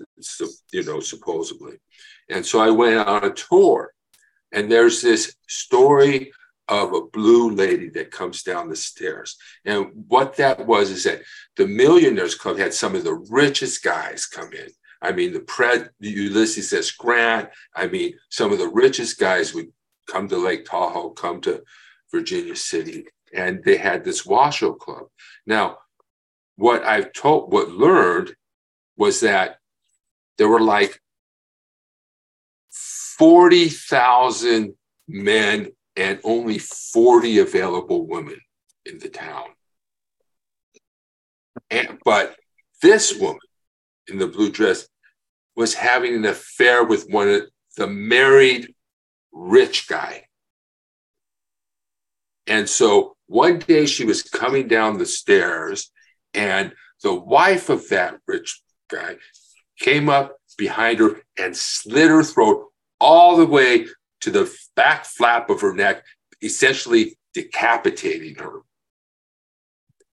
you 0.71 0.83
know, 0.83 0.99
supposedly. 0.99 1.77
And 2.29 2.45
so 2.45 2.59
I 2.59 2.69
went 2.69 3.07
on 3.07 3.23
a 3.23 3.33
tour, 3.33 3.93
and 4.51 4.71
there's 4.71 5.01
this 5.01 5.35
story 5.47 6.31
of 6.69 6.93
a 6.93 7.01
blue 7.01 7.51
lady 7.51 7.89
that 7.89 8.11
comes 8.11 8.43
down 8.43 8.69
the 8.69 8.75
stairs. 8.75 9.35
And 9.65 9.87
what 10.07 10.37
that 10.37 10.65
was 10.65 10.89
is 10.89 11.03
that 11.03 11.21
the 11.57 11.67
Millionaires 11.67 12.35
Club 12.35 12.57
had 12.57 12.73
some 12.73 12.95
of 12.95 13.03
the 13.03 13.25
richest 13.29 13.83
guys 13.83 14.25
come 14.25 14.53
in. 14.53 14.69
I 15.01 15.11
mean, 15.11 15.33
the 15.33 15.41
pred 15.41 15.89
Ulysses 15.99 16.71
S. 16.71 16.91
Grant. 16.91 17.49
I 17.75 17.87
mean, 17.87 18.13
some 18.29 18.53
of 18.53 18.59
the 18.59 18.69
richest 18.69 19.19
guys 19.19 19.53
would 19.53 19.67
come 20.07 20.29
to 20.29 20.37
Lake 20.37 20.63
Tahoe, 20.63 21.09
come 21.09 21.41
to 21.41 21.61
Virginia 22.11 22.55
City, 22.55 23.05
and 23.33 23.63
they 23.63 23.77
had 23.77 24.03
this 24.03 24.25
Washoe 24.25 24.73
club. 24.73 25.07
Now, 25.45 25.77
what 26.55 26.83
I've 26.83 27.13
told, 27.13 27.51
what 27.51 27.69
learned 27.69 28.35
was 28.95 29.21
that 29.21 29.57
there 30.37 30.47
were 30.47 30.61
like 30.61 30.99
40,000 33.17 34.73
men 35.07 35.71
and 35.95 36.19
only 36.23 36.59
40 36.59 37.39
available 37.39 38.07
women 38.07 38.39
in 38.85 38.99
the 38.99 39.09
town. 39.09 39.45
And, 41.69 41.99
but 42.03 42.35
this 42.81 43.17
woman 43.17 43.39
in 44.07 44.17
the 44.17 44.27
blue 44.27 44.51
dress 44.51 44.87
was 45.55 45.73
having 45.73 46.15
an 46.15 46.25
affair 46.25 46.83
with 46.83 47.07
one 47.09 47.29
of 47.29 47.43
the 47.77 47.87
married 47.87 48.73
rich 49.31 49.87
guy. 49.87 50.25
And 52.47 52.67
so 52.67 53.12
one 53.27 53.59
day 53.59 53.85
she 53.85 54.05
was 54.05 54.23
coming 54.23 54.67
down 54.67 54.97
the 54.97 55.05
stairs, 55.05 55.91
and 56.33 56.73
the 57.01 57.13
wife 57.13 57.69
of 57.69 57.89
that 57.89 58.19
rich 58.27 58.61
guy 58.89 59.15
came 59.79 60.09
up 60.09 60.37
behind 60.57 60.99
her 60.99 61.21
and 61.37 61.55
slit 61.55 62.09
her 62.09 62.23
throat 62.23 62.69
all 62.99 63.37
the 63.37 63.45
way 63.45 63.87
to 64.21 64.31
the 64.31 64.53
back 64.75 65.05
flap 65.05 65.49
of 65.49 65.61
her 65.61 65.73
neck, 65.73 66.03
essentially 66.41 67.17
decapitating 67.33 68.35
her. 68.35 68.59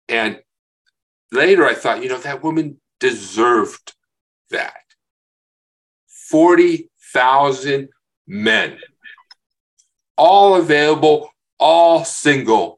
And 0.09 0.41
later 1.31 1.67
I 1.67 1.75
thought, 1.75 2.03
you 2.03 2.09
know, 2.09 2.19
that 2.19 2.43
woman 2.43 2.81
deserved 3.01 3.95
that. 4.51 4.75
40,000 6.31 7.89
men, 8.27 8.79
all 10.17 10.57
available, 10.57 11.31
all 11.59 12.05
single, 12.05 12.78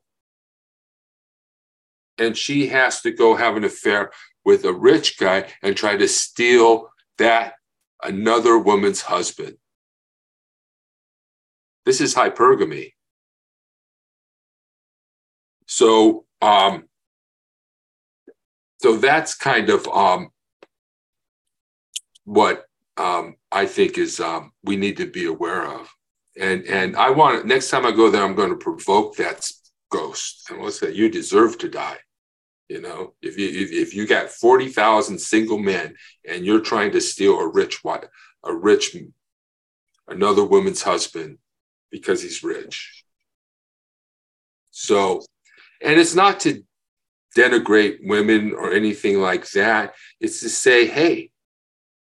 and 2.20 2.36
she 2.36 2.68
has 2.68 3.00
to 3.00 3.10
go 3.10 3.34
have 3.34 3.56
an 3.56 3.64
affair 3.64 4.12
with 4.44 4.64
a 4.64 4.72
rich 4.72 5.18
guy 5.18 5.46
and 5.62 5.76
try 5.76 5.96
to 5.96 6.06
steal 6.06 6.90
that 7.18 7.54
another 8.02 8.58
woman's 8.58 9.00
husband. 9.00 9.56
This 11.86 12.00
is 12.00 12.14
hypergamy. 12.14 12.92
So, 15.66 16.24
um, 16.42 16.84
so 18.78 18.96
that's 18.96 19.34
kind 19.34 19.70
of 19.70 19.88
um, 19.88 20.28
what 22.24 22.64
um, 22.96 23.36
I 23.50 23.66
think 23.66 23.98
is 23.98 24.20
um, 24.20 24.52
we 24.62 24.76
need 24.76 24.98
to 24.98 25.06
be 25.06 25.26
aware 25.26 25.64
of. 25.66 25.88
And 26.38 26.64
and 26.66 26.96
I 26.96 27.10
want 27.10 27.46
next 27.46 27.70
time 27.70 27.84
I 27.84 27.90
go 27.90 28.10
there, 28.10 28.24
I'm 28.24 28.34
going 28.34 28.50
to 28.50 28.56
provoke 28.56 29.16
that 29.16 29.50
ghost 29.90 30.48
and 30.48 30.60
we'll 30.60 30.70
say 30.70 30.92
you 30.92 31.08
deserve 31.08 31.58
to 31.58 31.68
die. 31.68 31.98
You 32.70 32.80
know, 32.80 33.14
if 33.20 33.36
you 33.36 33.48
if, 33.48 33.72
if 33.72 33.94
you 33.94 34.06
got 34.06 34.30
forty 34.30 34.68
thousand 34.68 35.18
single 35.18 35.58
men 35.58 35.96
and 36.24 36.46
you're 36.46 36.60
trying 36.60 36.92
to 36.92 37.00
steal 37.00 37.36
a 37.40 37.48
rich 37.48 37.82
wife, 37.82 38.04
a 38.44 38.54
rich 38.54 38.96
another 40.06 40.44
woman's 40.44 40.80
husband 40.80 41.38
because 41.90 42.22
he's 42.22 42.44
rich. 42.44 43.04
So, 44.70 45.20
and 45.82 45.98
it's 45.98 46.14
not 46.14 46.38
to 46.40 46.62
denigrate 47.36 48.06
women 48.06 48.52
or 48.52 48.72
anything 48.72 49.20
like 49.20 49.50
that. 49.50 49.94
It's 50.20 50.38
to 50.42 50.48
say, 50.48 50.86
hey, 50.86 51.32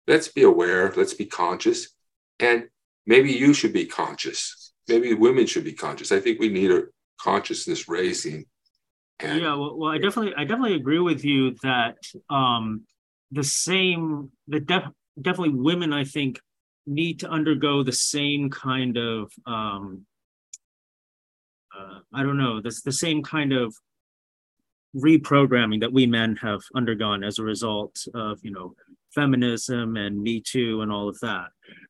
let's 0.06 0.28
be 0.28 0.44
aware, 0.44 0.92
let's 0.96 1.14
be 1.14 1.26
conscious, 1.26 1.88
and 2.38 2.68
maybe 3.04 3.32
you 3.32 3.52
should 3.52 3.72
be 3.72 3.86
conscious. 3.86 4.72
Maybe 4.86 5.12
women 5.12 5.46
should 5.46 5.64
be 5.64 5.72
conscious. 5.72 6.12
I 6.12 6.20
think 6.20 6.38
we 6.38 6.50
need 6.50 6.70
a 6.70 6.84
consciousness 7.20 7.88
raising 7.88 8.46
Yeah, 9.22 9.54
well, 9.54 9.76
well, 9.76 9.90
I 9.90 9.98
definitely, 9.98 10.34
I 10.36 10.44
definitely 10.44 10.76
agree 10.76 10.98
with 10.98 11.24
you 11.24 11.54
that 11.62 11.96
um, 12.28 12.82
the 13.30 13.44
same, 13.44 14.30
the 14.48 14.60
def, 14.60 14.84
definitely 15.20 15.54
women, 15.54 15.92
I 15.92 16.04
think, 16.04 16.40
need 16.86 17.20
to 17.20 17.28
undergo 17.28 17.82
the 17.82 17.92
same 17.92 18.50
kind 18.50 18.96
of, 18.96 19.32
um, 19.46 20.04
uh, 21.76 22.00
I 22.12 22.22
don't 22.22 22.36
know, 22.36 22.60
this 22.60 22.82
the 22.82 22.92
same 22.92 23.22
kind 23.22 23.52
of 23.52 23.74
reprogramming 24.96 25.80
that 25.80 25.92
we 25.92 26.06
men 26.06 26.36
have 26.36 26.60
undergone 26.74 27.24
as 27.24 27.38
a 27.38 27.44
result 27.44 28.06
of, 28.14 28.40
you 28.42 28.50
know, 28.50 28.74
feminism 29.14 29.96
and 29.96 30.22
Me 30.22 30.40
Too 30.40 30.82
and 30.82 30.90
all 30.90 31.08
of 31.08 31.18
that, 31.20 31.48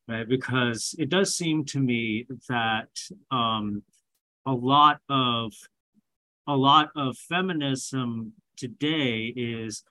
right? 0.08 0.28
Because 0.28 0.94
it 0.98 1.08
does 1.08 1.36
seem 1.36 1.64
to 1.66 1.80
me 1.80 2.26
that 2.48 2.88
um, 3.30 3.82
a 4.46 4.52
lot 4.52 5.00
of 5.08 5.52
a 6.46 6.56
lot 6.56 6.90
of 6.96 7.16
feminism 7.16 8.32
today 8.56 9.32
is 9.37 9.84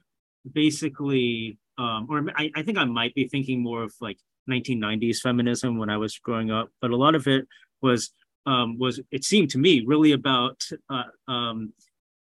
basically, 0.52 1.58
um, 1.78 2.08
or 2.10 2.26
I, 2.36 2.52
I 2.56 2.64
think 2.64 2.78
I 2.78 2.86
might 2.86 3.16
be 3.16 3.28
thinking 3.28 3.62
more 3.62 3.84
of 3.84 3.94
like 4.02 4.18
1990s 4.50 5.20
feminism 5.20 5.78
when 5.78 5.90
I 5.90 5.98
was 5.98 6.18
growing 6.18 6.52
up, 6.52 6.70
but 6.82 6.92
a 6.92 6.96
lot 6.96 7.16
of 7.16 7.28
it 7.28 7.48
was 7.82 8.12
um, 8.46 8.80
was 8.80 9.00
it 9.12 9.24
seemed 9.24 9.52
to 9.52 9.60
me 9.60 9.84
really 9.86 10.14
about 10.14 10.64
uh, 10.90 11.32
um, 11.32 11.74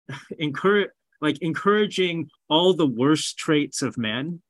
encourage 0.39 0.89
like 1.21 1.41
encouraging 1.41 2.29
all 2.50 2.74
the 2.74 2.88
worst 2.88 3.38
traits 3.38 3.81
of 3.81 3.98
men 3.98 4.41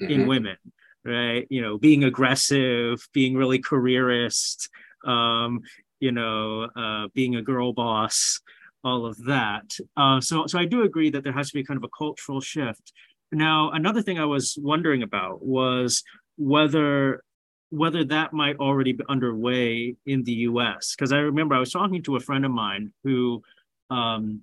mm-hmm. 0.00 0.12
in 0.12 0.26
women, 0.26 0.56
right? 1.04 1.46
You 1.50 1.62
know, 1.62 1.78
being 1.78 2.04
aggressive, 2.04 3.06
being 3.12 3.36
really 3.36 3.58
careerist, 3.58 4.68
um, 5.04 5.62
you 6.00 6.12
know, 6.12 6.68
uh, 6.76 7.08
being 7.14 7.36
a 7.36 7.42
girl 7.42 7.72
boss, 7.72 8.40
all 8.84 9.06
of 9.06 9.16
that. 9.24 9.64
Uh, 9.96 10.20
so, 10.20 10.46
so 10.46 10.58
I 10.58 10.64
do 10.64 10.82
agree 10.82 11.10
that 11.10 11.24
there 11.24 11.32
has 11.32 11.48
to 11.50 11.54
be 11.54 11.64
kind 11.64 11.78
of 11.78 11.84
a 11.84 11.96
cultural 11.96 12.40
shift. 12.40 12.92
Now, 13.32 13.70
another 13.70 14.02
thing 14.02 14.18
I 14.18 14.26
was 14.26 14.56
wondering 14.60 15.02
about 15.02 15.44
was 15.44 16.02
whether 16.36 17.22
whether 17.70 18.04
that 18.04 18.32
might 18.32 18.56
already 18.58 18.92
be 18.92 19.02
underway 19.08 19.96
in 20.06 20.22
the 20.22 20.32
U.S. 20.32 20.94
Because 20.94 21.12
I 21.12 21.18
remember 21.18 21.56
I 21.56 21.58
was 21.58 21.72
talking 21.72 22.02
to 22.04 22.14
a 22.16 22.20
friend 22.20 22.44
of 22.44 22.52
mine 22.52 22.92
who 23.02 23.42
um, 23.90 24.42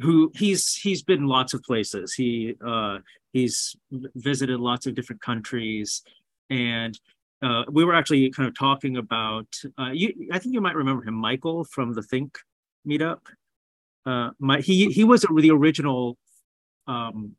who 0.00 0.32
he's 0.34 0.74
he's 0.74 1.02
been 1.02 1.26
lots 1.26 1.54
of 1.54 1.62
places. 1.62 2.14
He 2.14 2.54
uh, 2.66 2.98
he's 3.32 3.76
visited 4.16 4.58
lots 4.58 4.86
of 4.86 4.94
different 4.94 5.22
countries, 5.22 6.02
and 6.50 6.98
uh, 7.42 7.64
we 7.70 7.84
were 7.84 7.94
actually 7.94 8.30
kind 8.30 8.48
of 8.48 8.58
talking 8.58 8.96
about. 8.96 9.46
Uh, 9.78 9.90
you, 9.92 10.28
I 10.32 10.38
think 10.38 10.54
you 10.54 10.60
might 10.60 10.74
remember 10.74 11.04
him, 11.04 11.14
Michael 11.14 11.64
from 11.64 11.92
the 11.92 12.02
Think 12.02 12.36
meetup. 12.86 13.20
Uh, 14.04 14.30
my 14.38 14.60
he 14.60 14.90
he 14.90 15.04
was 15.04 15.22
the 15.22 15.50
original 15.50 16.16
um, 16.86 17.32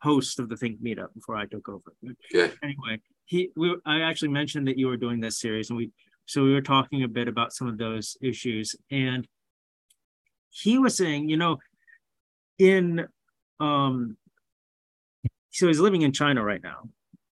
host 0.00 0.38
of 0.38 0.48
the 0.48 0.56
Think 0.56 0.82
meetup 0.82 1.12
before 1.14 1.36
I 1.36 1.46
took 1.46 1.68
over. 1.68 1.92
Okay. 2.32 2.54
Anyway, 2.62 3.00
he 3.24 3.50
we 3.56 3.76
I 3.84 4.00
actually 4.00 4.28
mentioned 4.28 4.68
that 4.68 4.78
you 4.78 4.86
were 4.86 4.96
doing 4.96 5.20
this 5.20 5.38
series, 5.38 5.70
and 5.70 5.76
we 5.76 5.90
so 6.26 6.44
we 6.44 6.52
were 6.52 6.62
talking 6.62 7.02
a 7.02 7.08
bit 7.08 7.28
about 7.28 7.52
some 7.52 7.68
of 7.68 7.78
those 7.78 8.16
issues, 8.22 8.76
and 8.90 9.26
he 10.50 10.78
was 10.78 10.96
saying, 10.96 11.28
you 11.28 11.36
know, 11.36 11.58
in 12.58 13.06
um, 13.58 14.16
so 15.50 15.66
he's 15.66 15.80
living 15.80 16.02
in 16.02 16.12
China 16.12 16.44
right 16.44 16.62
now. 16.62 16.88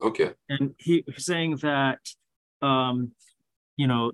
Okay. 0.03 0.33
And 0.49 0.75
he 0.79 1.05
was 1.07 1.25
saying 1.25 1.57
that 1.63 1.99
um, 2.63 3.13
you 3.77 3.87
know, 3.87 4.13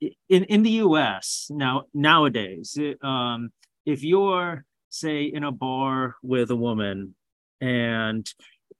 in 0.00 0.44
in 0.44 0.62
the 0.62 0.70
U.S. 0.70 1.48
now 1.50 1.84
nowadays, 1.94 2.76
um, 3.02 3.50
if 3.84 4.02
you're 4.02 4.64
say 4.90 5.24
in 5.24 5.44
a 5.44 5.52
bar 5.52 6.16
with 6.22 6.50
a 6.50 6.56
woman 6.56 7.14
and 7.60 8.26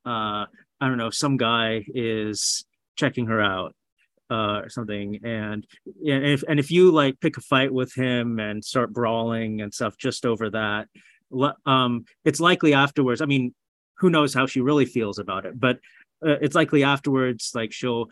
uh, 0.06 0.46
I 0.80 0.88
don't 0.88 0.96
know, 0.96 1.10
some 1.10 1.36
guy 1.36 1.84
is 1.88 2.64
checking 2.96 3.26
her 3.26 3.40
out 3.40 3.74
uh, 4.30 4.60
or 4.62 4.68
something, 4.68 5.20
and 5.24 5.66
and 6.06 6.24
if 6.24 6.44
and 6.48 6.60
if 6.60 6.70
you 6.70 6.92
like 6.92 7.20
pick 7.20 7.36
a 7.36 7.40
fight 7.40 7.72
with 7.72 7.92
him 7.94 8.38
and 8.38 8.64
start 8.64 8.92
brawling 8.92 9.60
and 9.60 9.72
stuff 9.72 9.96
just 9.98 10.24
over 10.24 10.50
that, 10.50 10.88
um, 11.66 12.04
it's 12.24 12.40
likely 12.40 12.74
afterwards. 12.74 13.20
I 13.20 13.26
mean, 13.26 13.54
who 13.98 14.10
knows 14.10 14.34
how 14.34 14.46
she 14.46 14.60
really 14.60 14.86
feels 14.86 15.18
about 15.18 15.46
it, 15.46 15.58
but 15.58 15.78
uh, 16.26 16.36
it's 16.40 16.54
likely 16.54 16.84
afterwards, 16.84 17.52
like 17.54 17.72
she'll 17.72 18.10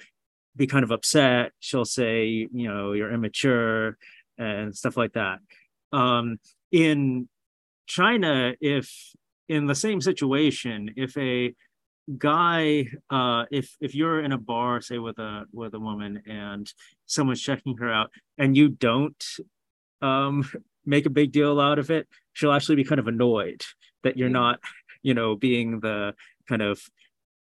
be 0.57 0.67
kind 0.67 0.85
of 0.85 0.91
upset. 0.91 1.53
She'll 1.61 1.85
say, 1.85 2.49
you 2.53 2.69
know, 2.69 2.93
you're 2.93 3.13
immature 3.13 3.97
and 4.39 4.75
stuff 4.75 4.97
like 4.97 5.13
that. 5.13 5.39
Um, 5.93 6.39
in 6.73 7.29
China, 7.87 8.55
if 8.61 8.91
in 9.49 9.67
the 9.67 9.75
same 9.75 10.01
situation, 10.01 10.91
if 10.97 11.17
a 11.17 11.55
guy, 12.19 12.87
uh, 13.11 13.45
if 13.51 13.77
if 13.81 13.95
you're 13.95 14.21
in 14.21 14.33
a 14.33 14.39
bar, 14.39 14.81
say 14.81 14.99
with 14.99 15.19
a 15.19 15.45
with 15.53 15.75
a 15.75 15.81
woman, 15.81 16.23
and 16.27 16.73
someone's 17.07 17.43
checking 17.43 17.77
her 17.79 17.93
out, 17.93 18.11
and 18.39 18.57
you 18.57 18.69
don't 18.69 19.25
um, 20.03 20.49
make 20.85 21.07
a 21.07 21.11
big 21.11 21.33
deal 21.33 21.61
out 21.61 21.79
of 21.79 21.91
it, 21.91 22.09
she'll 22.33 22.53
actually 22.53 22.77
be 22.77 22.85
kind 22.85 22.99
of 22.99 23.09
annoyed 23.09 23.63
that 24.03 24.17
you're 24.17 24.29
not, 24.29 24.61
you 25.03 25.15
know, 25.15 25.37
being 25.37 25.81
the 25.81 26.15
kind 26.49 26.63
of 26.63 26.81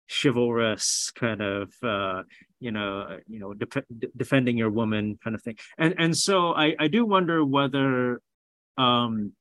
chivalrous 0.09 1.13
kind 1.15 1.43
of 1.43 1.73
uh, 1.83 2.23
you 2.61 2.71
know 2.71 3.19
you 3.27 3.39
know 3.39 3.55
de- 3.55 3.85
defending 4.17 4.57
your 4.57 4.71
woman 4.71 5.19
kind 5.23 5.35
of 5.37 5.43
thing. 5.43 5.57
And 5.77 5.95
and 5.99 6.17
so 6.17 6.53
i 6.55 6.75
i 6.79 6.89
do 6.89 7.05
wonder 7.05 7.45
whether 7.45 8.21
um 8.77 9.33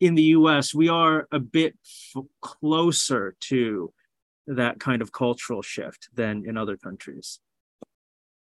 in 0.00 0.14
the 0.14 0.24
us 0.24 0.74
we 0.74 0.88
are 0.88 1.26
a 1.32 1.38
bit 1.38 1.74
f- 2.14 2.24
closer 2.42 3.34
to 3.40 3.92
that 4.46 4.78
kind 4.78 5.02
of 5.02 5.12
cultural 5.12 5.62
shift 5.62 6.08
than 6.14 6.44
in 6.46 6.56
other 6.56 6.76
countries. 6.76 7.40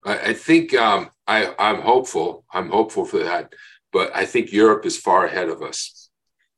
I, 0.05 0.29
I 0.29 0.33
think 0.33 0.73
um 0.73 1.09
i 1.27 1.53
i'm 1.59 1.81
hopeful 1.81 2.43
i'm 2.53 2.69
hopeful 2.69 3.05
for 3.05 3.19
that 3.19 3.53
but 3.91 4.15
i 4.15 4.25
think 4.25 4.51
europe 4.51 4.85
is 4.85 4.97
far 4.97 5.25
ahead 5.25 5.49
of 5.49 5.61
us. 5.61 6.09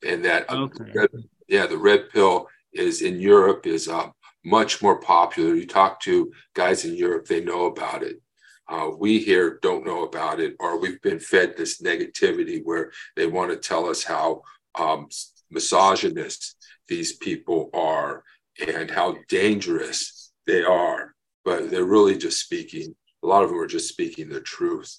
And 0.05 0.25
that 0.25 0.49
okay. 0.49 0.91
red, 0.93 1.09
yeah 1.47 1.65
the 1.65 1.77
red 1.77 2.09
pill 2.09 2.47
is 2.73 3.01
in 3.01 3.19
europe 3.19 3.65
is 3.65 3.87
um 3.87 4.13
much 4.45 4.81
more 4.81 4.99
popular. 4.99 5.55
You 5.55 5.65
talk 5.65 5.99
to 6.01 6.31
guys 6.53 6.85
in 6.85 6.95
Europe, 6.95 7.27
they 7.27 7.43
know 7.43 7.65
about 7.65 8.03
it. 8.03 8.21
Uh, 8.67 8.89
we 8.97 9.19
here 9.19 9.59
don't 9.61 9.85
know 9.85 10.03
about 10.03 10.39
it, 10.39 10.55
or 10.59 10.79
we've 10.79 11.01
been 11.01 11.19
fed 11.19 11.55
this 11.55 11.81
negativity 11.81 12.61
where 12.63 12.91
they 13.15 13.27
want 13.27 13.51
to 13.51 13.57
tell 13.57 13.89
us 13.89 14.03
how 14.03 14.41
um, 14.79 15.07
misogynist 15.51 16.55
these 16.87 17.13
people 17.17 17.69
are 17.73 18.23
and 18.67 18.89
how 18.89 19.17
dangerous 19.29 20.31
they 20.47 20.63
are. 20.63 21.13
But 21.45 21.69
they're 21.69 21.83
really 21.83 22.17
just 22.17 22.39
speaking, 22.39 22.95
a 23.21 23.27
lot 23.27 23.43
of 23.43 23.49
them 23.49 23.59
are 23.59 23.67
just 23.67 23.89
speaking 23.89 24.29
the 24.29 24.41
truth. 24.41 24.97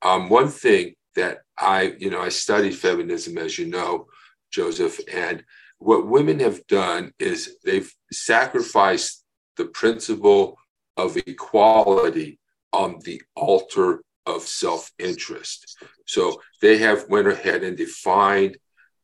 Um, 0.00 0.28
one 0.28 0.48
thing 0.48 0.94
that 1.14 1.42
I, 1.58 1.94
you 1.98 2.10
know, 2.10 2.20
I 2.20 2.30
studied 2.30 2.74
feminism, 2.74 3.36
as 3.38 3.58
you 3.58 3.66
know, 3.66 4.06
Joseph, 4.50 4.98
and 5.12 5.44
what 5.84 6.06
women 6.06 6.40
have 6.40 6.66
done 6.66 7.12
is 7.18 7.56
they've 7.64 7.92
sacrificed 8.12 9.24
the 9.56 9.66
principle 9.66 10.56
of 10.96 11.16
equality 11.16 12.38
on 12.72 12.98
the 13.04 13.20
altar 13.34 14.02
of 14.26 14.42
self-interest. 14.42 15.76
So 16.06 16.40
they 16.60 16.78
have 16.78 17.08
went 17.08 17.28
ahead 17.28 17.64
and 17.64 17.76
defined 17.76 18.56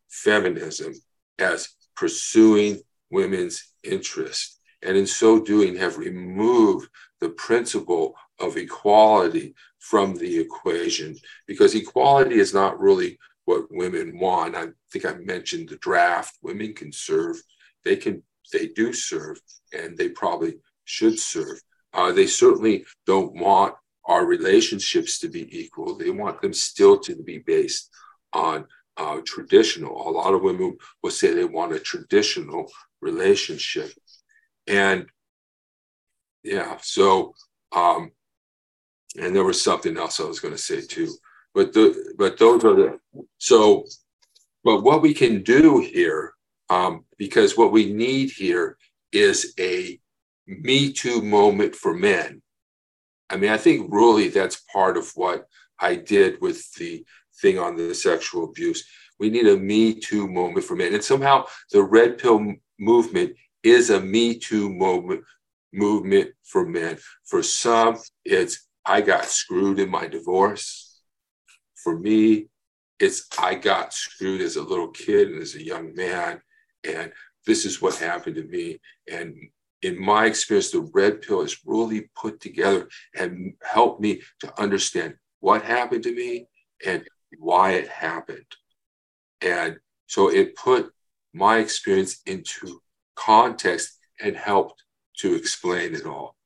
feminism 0.08 0.94
as 1.38 1.68
pursuing 1.96 2.80
women's 3.10 3.72
interest. 3.82 4.60
And 4.82 4.96
in 4.96 5.06
so 5.06 5.40
doing, 5.40 5.76
have 5.76 5.98
removed 5.98 6.88
the 7.20 7.30
principle 7.30 8.14
of 8.38 8.56
equality 8.56 9.54
from 9.78 10.14
the 10.14 10.38
equation 10.38 11.16
because 11.46 11.74
equality 11.74 12.36
is 12.36 12.54
not 12.54 12.78
really 12.78 13.18
what 13.48 13.64
women 13.70 14.18
want. 14.18 14.54
I 14.54 14.66
think 14.92 15.06
I 15.06 15.14
mentioned 15.14 15.70
the 15.70 15.78
draft. 15.78 16.36
Women 16.42 16.74
can 16.74 16.92
serve. 16.92 17.42
They 17.82 17.96
can. 17.96 18.22
They 18.52 18.66
do 18.68 18.92
serve, 18.92 19.40
and 19.72 19.96
they 19.96 20.10
probably 20.10 20.56
should 20.84 21.18
serve. 21.18 21.58
Uh, 21.94 22.12
they 22.12 22.26
certainly 22.26 22.84
don't 23.06 23.34
want 23.34 23.74
our 24.04 24.26
relationships 24.26 25.18
to 25.20 25.28
be 25.28 25.44
equal. 25.58 25.96
They 25.96 26.10
want 26.10 26.42
them 26.42 26.52
still 26.52 26.98
to 27.00 27.16
be 27.22 27.38
based 27.38 27.88
on 28.34 28.66
uh, 28.98 29.20
traditional. 29.24 29.96
A 29.96 30.10
lot 30.10 30.34
of 30.34 30.42
women 30.42 30.76
will 31.02 31.10
say 31.10 31.32
they 31.32 31.44
want 31.44 31.72
a 31.72 31.80
traditional 31.80 32.70
relationship, 33.00 33.92
and 34.66 35.06
yeah. 36.42 36.76
So, 36.82 37.32
um, 37.74 38.10
and 39.18 39.34
there 39.34 39.44
was 39.44 39.62
something 39.62 39.96
else 39.96 40.20
I 40.20 40.24
was 40.24 40.40
going 40.40 40.54
to 40.54 40.58
say 40.70 40.82
too 40.82 41.14
but 41.58 41.72
the 41.72 42.14
but 42.16 42.38
those 42.38 42.64
are 42.64 42.76
the 42.80 42.90
so 43.38 43.84
but 44.64 44.82
what 44.86 45.02
we 45.02 45.12
can 45.12 45.42
do 45.42 45.80
here 45.80 46.22
um, 46.70 47.04
because 47.16 47.56
what 47.56 47.72
we 47.72 47.92
need 47.92 48.30
here 48.30 48.76
is 49.12 49.54
a 49.58 49.98
me 50.46 50.92
too 50.92 51.20
moment 51.22 51.74
for 51.74 51.92
men 51.94 52.40
i 53.30 53.36
mean 53.36 53.50
i 53.50 53.56
think 53.56 53.92
really 53.92 54.28
that's 54.28 54.64
part 54.72 54.96
of 54.96 55.06
what 55.14 55.46
i 55.80 55.94
did 55.94 56.40
with 56.40 56.60
the 56.74 57.04
thing 57.40 57.58
on 57.58 57.76
the 57.76 57.94
sexual 57.94 58.44
abuse 58.44 58.84
We 59.18 59.30
need 59.30 59.48
a 59.48 59.56
Me 59.56 59.94
Too 59.94 60.28
moment 60.28 60.64
for 60.64 60.76
men. 60.76 60.94
And 60.94 61.02
somehow 61.02 61.46
the 61.72 61.82
red 61.82 62.18
pill 62.18 62.54
movement 62.78 63.34
is 63.62 63.90
a 63.90 64.00
Me 64.00 64.38
Too 64.38 64.70
moment 64.70 65.24
movement 65.72 66.30
for 66.44 66.64
men. 66.64 66.98
For 67.24 67.42
some, 67.42 67.98
it's 68.24 68.68
I 68.84 69.00
got 69.00 69.26
screwed 69.26 69.78
in 69.80 69.90
my 69.90 70.06
divorce. 70.06 70.87
For 71.88 71.98
me, 71.98 72.48
it's 73.00 73.26
I 73.38 73.54
got 73.54 73.94
screwed 73.94 74.42
as 74.42 74.56
a 74.56 74.62
little 74.62 74.88
kid 74.88 75.30
and 75.30 75.40
as 75.40 75.54
a 75.54 75.64
young 75.64 75.94
man. 75.94 76.42
And 76.84 77.10
this 77.46 77.64
is 77.64 77.80
what 77.80 77.94
happened 77.94 78.36
to 78.36 78.42
me. 78.42 78.78
And 79.10 79.34
in 79.80 79.98
my 79.98 80.26
experience, 80.26 80.70
the 80.70 80.90
red 80.92 81.22
pill 81.22 81.40
is 81.40 81.64
really 81.64 82.10
put 82.14 82.42
together 82.42 82.90
and 83.18 83.54
helped 83.62 84.02
me 84.02 84.20
to 84.40 84.60
understand 84.60 85.14
what 85.40 85.62
happened 85.62 86.02
to 86.02 86.14
me 86.14 86.48
and 86.84 87.08
why 87.38 87.70
it 87.70 87.88
happened. 87.88 88.44
And 89.40 89.78
so 90.08 90.30
it 90.30 90.56
put 90.56 90.92
my 91.32 91.56
experience 91.56 92.20
into 92.26 92.82
context 93.14 93.98
and 94.20 94.36
helped 94.36 94.84
to 95.20 95.34
explain 95.34 95.94
it 95.94 96.04
all. 96.04 96.36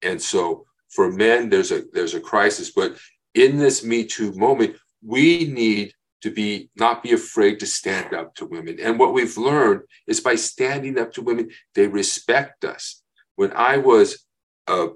And 0.00 0.22
so 0.22 0.64
for 0.90 1.10
men, 1.10 1.50
there's 1.50 1.72
a 1.72 1.82
there's 1.92 2.14
a 2.14 2.20
crisis, 2.20 2.70
but 2.70 2.96
in 3.36 3.58
this 3.58 3.84
Me 3.84 4.04
Too 4.04 4.32
moment, 4.32 4.76
we 5.04 5.46
need 5.46 5.92
to 6.22 6.30
be 6.30 6.70
not 6.74 7.02
be 7.02 7.12
afraid 7.12 7.60
to 7.60 7.66
stand 7.66 8.14
up 8.14 8.34
to 8.34 8.46
women. 8.46 8.78
And 8.80 8.98
what 8.98 9.12
we've 9.12 9.36
learned 9.36 9.82
is 10.08 10.20
by 10.20 10.34
standing 10.34 10.98
up 10.98 11.12
to 11.12 11.22
women, 11.22 11.50
they 11.74 11.86
respect 11.86 12.64
us. 12.64 13.02
When 13.36 13.52
I 13.52 13.76
was 13.76 14.24
uh, 14.66 14.88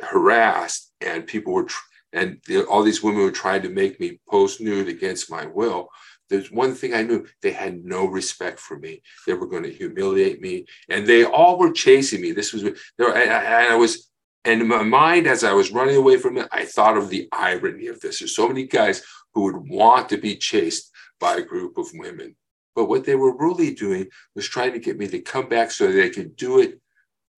harassed 0.00 0.90
and 1.00 1.26
people 1.26 1.52
were 1.52 1.64
tr- 1.64 1.82
and 2.12 2.40
all 2.70 2.82
these 2.82 3.02
women 3.02 3.22
were 3.22 3.30
trying 3.30 3.62
to 3.62 3.68
make 3.68 4.00
me 4.00 4.20
post 4.28 4.60
nude 4.60 4.88
against 4.88 5.30
my 5.30 5.46
will. 5.46 5.88
There's 6.30 6.50
one 6.50 6.74
thing 6.74 6.94
I 6.94 7.02
knew 7.02 7.26
they 7.42 7.50
had 7.50 7.84
no 7.84 8.06
respect 8.06 8.58
for 8.58 8.78
me. 8.78 9.02
They 9.26 9.34
were 9.34 9.46
going 9.46 9.64
to 9.64 9.72
humiliate 9.72 10.40
me, 10.40 10.64
and 10.88 11.06
they 11.06 11.24
all 11.24 11.58
were 11.58 11.72
chasing 11.72 12.22
me. 12.22 12.32
This 12.32 12.52
was, 12.52 12.62
there, 12.62 13.14
and 13.14 13.30
I 13.30 13.74
was 13.74 14.08
and 14.44 14.60
in 14.60 14.68
my 14.68 14.82
mind, 14.82 15.26
as 15.26 15.42
I 15.42 15.52
was 15.52 15.72
running 15.72 15.96
away 15.96 16.18
from 16.18 16.36
it, 16.36 16.48
I 16.52 16.64
thought 16.64 16.98
of 16.98 17.08
the 17.08 17.28
irony 17.32 17.86
of 17.86 18.00
this. 18.00 18.18
There's 18.18 18.36
so 18.36 18.48
many 18.48 18.64
guys 18.64 19.02
who 19.32 19.42
would 19.42 19.68
want 19.68 20.08
to 20.10 20.18
be 20.18 20.36
chased 20.36 20.90
by 21.18 21.36
a 21.36 21.42
group 21.42 21.78
of 21.78 21.88
women. 21.94 22.36
But 22.74 22.86
what 22.86 23.04
they 23.04 23.14
were 23.14 23.36
really 23.36 23.74
doing 23.74 24.08
was 24.34 24.46
trying 24.46 24.72
to 24.72 24.78
get 24.78 24.98
me 24.98 25.06
to 25.08 25.20
come 25.20 25.48
back 25.48 25.70
so 25.70 25.90
they 25.90 26.10
could 26.10 26.36
do 26.36 26.60
it 26.60 26.80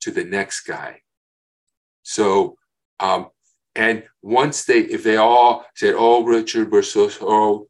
to 0.00 0.10
the 0.10 0.24
next 0.24 0.62
guy. 0.62 1.00
So, 2.02 2.56
um, 2.98 3.28
and 3.74 4.04
once 4.22 4.64
they, 4.64 4.80
if 4.80 5.04
they 5.04 5.16
all 5.16 5.66
said, 5.74 5.94
"Oh, 5.96 6.24
Richard, 6.24 6.72
we're 6.72 6.82
so, 6.82 7.10
oh, 7.20 7.68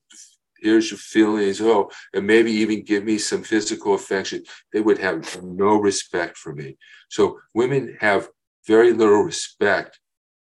here's 0.61 0.91
your 0.91 0.99
feelings," 0.99 1.61
oh, 1.61 1.91
and 2.15 2.27
maybe 2.27 2.53
even 2.53 2.85
give 2.85 3.05
me 3.05 3.19
some 3.19 3.43
physical 3.43 3.95
affection, 3.95 4.45
they 4.73 4.81
would 4.81 4.99
have 4.99 5.43
no 5.43 5.77
respect 5.77 6.39
for 6.39 6.55
me. 6.55 6.77
So, 7.09 7.41
women 7.55 7.97
have 8.01 8.29
very 8.67 8.93
little 8.93 9.23
respect 9.23 10.01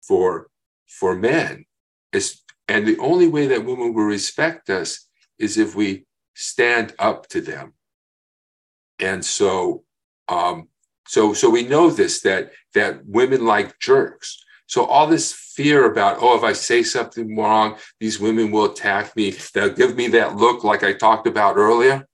for 0.01 0.47
for 0.87 1.15
men. 1.15 1.65
It's, 2.11 2.43
and 2.67 2.87
the 2.87 2.99
only 2.99 3.27
way 3.27 3.47
that 3.47 3.65
women 3.65 3.93
will 3.93 4.03
respect 4.03 4.69
us 4.69 5.07
is 5.39 5.57
if 5.57 5.75
we 5.75 6.05
stand 6.35 6.93
up 6.99 7.27
to 7.29 7.41
them. 7.41 7.73
And 8.99 9.25
so, 9.25 9.83
um, 10.29 10.69
so, 11.07 11.33
so 11.33 11.49
we 11.49 11.63
know 11.63 11.89
this 11.89 12.21
that 12.21 12.51
that 12.73 13.05
women 13.05 13.45
like 13.45 13.79
jerks. 13.79 14.39
So 14.67 14.85
all 14.85 15.07
this 15.07 15.33
fear 15.33 15.91
about, 15.91 16.17
oh, 16.21 16.37
if 16.37 16.43
I 16.43 16.53
say 16.53 16.83
something 16.83 17.35
wrong, 17.35 17.77
these 17.99 18.19
women 18.19 18.49
will 18.49 18.71
attack 18.71 19.15
me. 19.15 19.35
They'll 19.53 19.73
give 19.73 19.95
me 19.95 20.07
that 20.09 20.37
look 20.37 20.63
like 20.63 20.83
I 20.83 20.93
talked 20.93 21.27
about 21.27 21.57
earlier, 21.57 22.07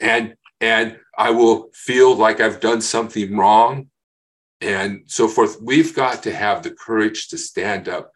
and 0.00 0.36
and 0.60 0.98
I 1.18 1.30
will 1.30 1.70
feel 1.74 2.14
like 2.14 2.40
I've 2.40 2.60
done 2.60 2.80
something 2.80 3.36
wrong 3.36 3.90
and 4.64 5.02
so 5.06 5.28
forth. 5.28 5.58
We've 5.60 5.94
got 5.94 6.22
to 6.24 6.34
have 6.34 6.62
the 6.62 6.70
courage 6.70 7.28
to 7.28 7.38
stand 7.38 7.88
up 7.88 8.10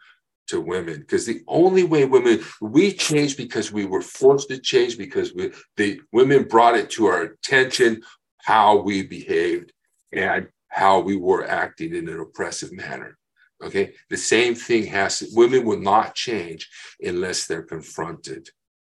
to 0.49 0.61
women 0.61 1.01
because 1.01 1.27
the 1.27 1.43
only 1.47 1.85
way 1.85 2.07
women 2.07 2.41
we 2.61 2.93
changed 2.93 3.37
because 3.37 3.71
we 3.71 3.85
were 3.85 4.01
forced 4.01 4.49
to 4.49 4.59
change 4.59 4.97
because 4.97 5.35
we, 5.35 5.53
the 5.77 6.01
women 6.13 6.45
brought 6.45 6.75
it 6.75 6.89
to 6.91 7.07
our 7.07 7.23
attention 7.23 8.03
how 8.39 8.79
we 8.79 9.03
behaved 9.03 9.73
and 10.11 10.49
how 10.69 11.01
we 11.01 11.17
were 11.17 11.47
acting 11.47 11.95
in 11.95 12.09
an 12.09 12.19
oppressive 12.19 12.73
manner 12.73 13.19
okay? 13.63 13.95
The 14.11 14.17
same 14.17 14.55
thing 14.55 14.87
has 14.87 15.19
to, 15.19 15.27
women 15.33 15.65
will 15.65 15.81
not 15.81 16.15
change 16.15 16.69
unless 17.01 17.47
they're 17.47 17.63
confronted. 17.63 18.51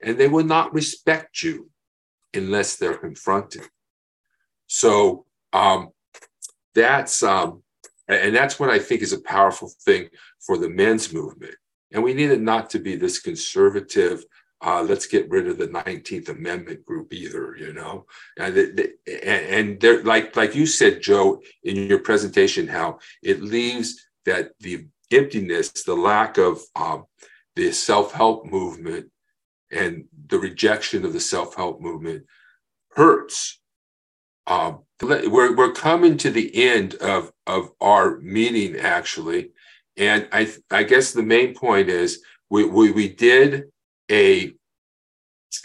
And 0.03 0.19
they 0.19 0.29
will 0.29 0.45
not 0.45 0.73
respect 0.73 1.43
you 1.43 1.71
unless 2.35 2.77
they're 2.77 2.97
confronted. 2.97 3.63
So 4.67 5.27
um, 5.53 5.91
that's 6.75 7.23
um, 7.23 7.63
and 8.09 8.35
that's 8.35 8.59
what 8.59 8.71
I 8.71 8.79
think 8.79 9.03
is 9.03 9.13
a 9.13 9.21
powerful 9.21 9.71
thing 9.85 10.09
for 10.41 10.59
the 10.59 10.69
men's 10.69 11.13
movement. 11.13 11.55
And 11.93 12.03
we 12.03 12.15
need 12.15 12.31
it 12.31 12.41
not 12.41 12.71
to 12.71 12.79
be 12.79 12.97
this 12.97 13.21
conservative, 13.21 14.25
uh, 14.63 14.83
let's 14.83 15.07
get 15.07 15.31
rid 15.31 15.47
of 15.49 15.59
the 15.59 15.69
19th 15.69 16.29
Amendment 16.29 16.85
group 16.85 17.13
either, 17.13 17.57
you 17.57 17.73
know. 17.73 18.07
And, 18.39 18.55
they, 18.55 18.89
and 19.23 19.81
they're 19.81 20.03
like 20.03 20.37
like 20.37 20.55
you 20.55 20.67
said, 20.67 21.03
Joe, 21.03 21.41
in 21.65 21.77
your 21.77 22.01
presentation, 22.01 22.67
how 22.69 22.99
it 23.23 23.43
leaves 23.43 24.07
that 24.27 24.51
the 24.61 24.87
emptiness, 25.11 25.71
the 25.71 25.95
lack 25.95 26.37
of 26.39 26.61
um, 26.77 27.05
the 27.57 27.73
self-help 27.73 28.47
movement 28.47 29.11
and 29.71 30.05
the 30.29 30.39
rejection 30.39 31.05
of 31.05 31.13
the 31.13 31.21
self-help 31.21 31.81
movement 31.81 32.25
hurts 32.93 33.61
um, 34.47 34.81
we're, 35.03 35.57
we're 35.57 35.73
coming 35.73 36.17
to 36.19 36.31
the 36.31 36.55
end 36.55 36.95
of, 36.95 37.33
of 37.47 37.71
our 37.81 38.19
meeting, 38.19 38.77
actually. 38.77 39.51
And 39.97 40.29
I, 40.33 40.53
I 40.71 40.83
guess 40.83 41.13
the 41.13 41.23
main 41.23 41.55
point 41.55 41.89
is 41.89 42.23
we, 42.49 42.65
we, 42.65 42.91
we 42.91 43.09
did 43.09 43.65
a, 44.11 44.53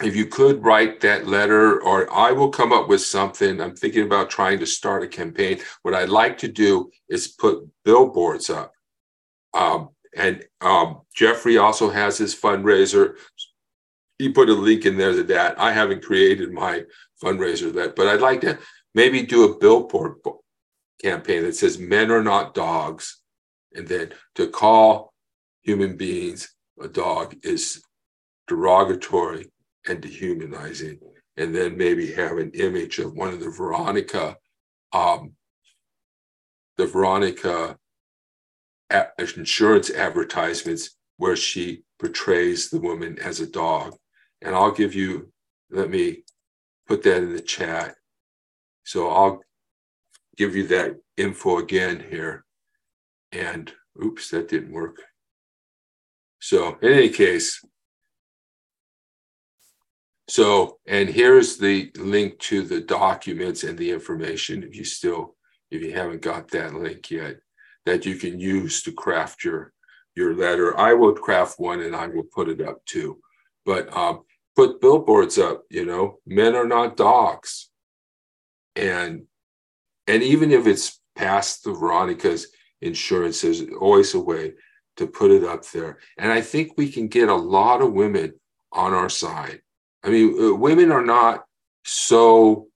if 0.02 0.16
you 0.16 0.26
could 0.26 0.64
write 0.64 1.00
that 1.00 1.26
letter, 1.26 1.80
or 1.82 2.12
I 2.12 2.32
will 2.32 2.50
come 2.50 2.72
up 2.72 2.88
with 2.88 3.00
something. 3.00 3.60
I'm 3.60 3.76
thinking 3.76 4.04
about 4.04 4.30
trying 4.30 4.58
to 4.58 4.66
start 4.66 5.02
a 5.02 5.08
campaign. 5.08 5.60
What 5.82 5.94
I'd 5.94 6.08
like 6.08 6.38
to 6.38 6.48
do 6.48 6.90
is 7.08 7.28
put 7.28 7.68
billboards 7.84 8.50
up. 8.50 8.72
Um, 9.54 9.90
and 10.16 10.44
um, 10.60 11.02
Jeffrey 11.14 11.58
also 11.58 11.90
has 11.90 12.18
his 12.18 12.34
fundraiser. 12.34 13.16
He 14.18 14.30
put 14.30 14.48
a 14.48 14.54
link 14.54 14.86
in 14.86 14.96
there 14.96 15.12
to 15.12 15.22
that. 15.24 15.58
I 15.58 15.72
haven't 15.72 16.02
created 16.02 16.52
my 16.52 16.84
fundraiser 17.22 17.72
that, 17.74 17.96
but 17.96 18.06
I'd 18.06 18.20
like 18.20 18.40
to 18.42 18.58
maybe 18.96 19.22
do 19.22 19.44
a 19.44 19.58
billboard 19.58 20.14
campaign 21.00 21.42
that 21.42 21.54
says 21.54 21.78
men 21.78 22.10
are 22.10 22.24
not 22.24 22.54
dogs 22.54 23.20
and 23.74 23.86
then 23.86 24.10
to 24.34 24.48
call 24.48 25.12
human 25.62 25.96
beings 25.98 26.54
a 26.80 26.88
dog 26.88 27.36
is 27.42 27.82
derogatory 28.48 29.52
and 29.86 30.00
dehumanizing. 30.00 30.98
And 31.36 31.54
then 31.54 31.76
maybe 31.76 32.12
have 32.12 32.38
an 32.38 32.52
image 32.54 32.98
of 32.98 33.12
one 33.12 33.28
of 33.28 33.40
the 33.40 33.50
veronica 33.50 34.36
um, 34.92 35.32
the 36.78 36.86
veronica 36.86 37.76
insurance 39.18 39.90
advertisements 39.90 40.96
where 41.18 41.36
she 41.36 41.82
portrays 41.98 42.70
the 42.70 42.80
woman 42.80 43.18
as 43.18 43.40
a 43.40 43.46
dog. 43.46 43.94
And 44.40 44.54
i'll 44.54 44.72
give 44.72 44.94
you 44.94 45.30
let 45.70 45.90
me 45.90 46.22
put 46.86 47.02
that 47.02 47.22
in 47.22 47.34
the 47.34 47.40
chat 47.40 47.96
so 48.86 49.10
I'll 49.10 49.40
give 50.36 50.54
you 50.54 50.68
that 50.68 50.94
info 51.16 51.58
again 51.58 52.04
here. 52.08 52.44
And 53.32 53.72
oops, 54.00 54.30
that 54.30 54.48
didn't 54.48 54.72
work. 54.72 54.98
So 56.38 56.78
in 56.80 56.92
any 56.92 57.08
case, 57.08 57.60
so, 60.28 60.78
and 60.86 61.08
here's 61.08 61.56
the 61.56 61.90
link 61.96 62.38
to 62.40 62.62
the 62.62 62.80
documents 62.80 63.64
and 63.64 63.76
the 63.76 63.90
information 63.90 64.62
if 64.62 64.76
you 64.76 64.84
still, 64.84 65.34
if 65.72 65.82
you 65.82 65.92
haven't 65.92 66.22
got 66.22 66.48
that 66.52 66.74
link 66.74 67.10
yet, 67.10 67.38
that 67.86 68.06
you 68.06 68.14
can 68.14 68.38
use 68.38 68.82
to 68.84 68.92
craft 68.92 69.44
your 69.44 69.72
your 70.14 70.34
letter. 70.34 70.78
I 70.78 70.94
will 70.94 71.12
craft 71.12 71.58
one 71.58 71.80
and 71.80 71.94
I 71.94 72.06
will 72.06 72.26
put 72.32 72.48
it 72.48 72.60
up 72.60 72.84
too. 72.86 73.18
But 73.64 73.94
um, 73.94 74.22
put 74.54 74.80
billboards 74.80 75.38
up, 75.38 75.64
you 75.70 75.84
know, 75.84 76.18
men 76.24 76.54
are 76.54 76.66
not 76.66 76.96
dogs 76.96 77.70
and 78.76 79.24
and 80.06 80.22
even 80.22 80.52
if 80.52 80.66
it's 80.66 81.00
past 81.16 81.64
the 81.64 81.72
Veronica's 81.72 82.48
insurance, 82.80 83.40
there's 83.40 83.62
always 83.80 84.14
a 84.14 84.20
way 84.20 84.52
to 84.96 85.06
put 85.06 85.30
it 85.30 85.44
up 85.44 85.64
there. 85.70 85.98
And 86.18 86.32
I 86.32 86.40
think 86.40 86.72
we 86.76 86.90
can 86.90 87.08
get 87.08 87.28
a 87.28 87.34
lot 87.34 87.82
of 87.82 87.92
women 87.92 88.34
on 88.72 88.94
our 88.94 89.08
side. 89.08 89.60
I 90.04 90.10
mean, 90.10 90.36
uh, 90.40 90.54
women 90.54 90.92
are 90.92 91.04
not 91.04 91.44
so 91.84 92.68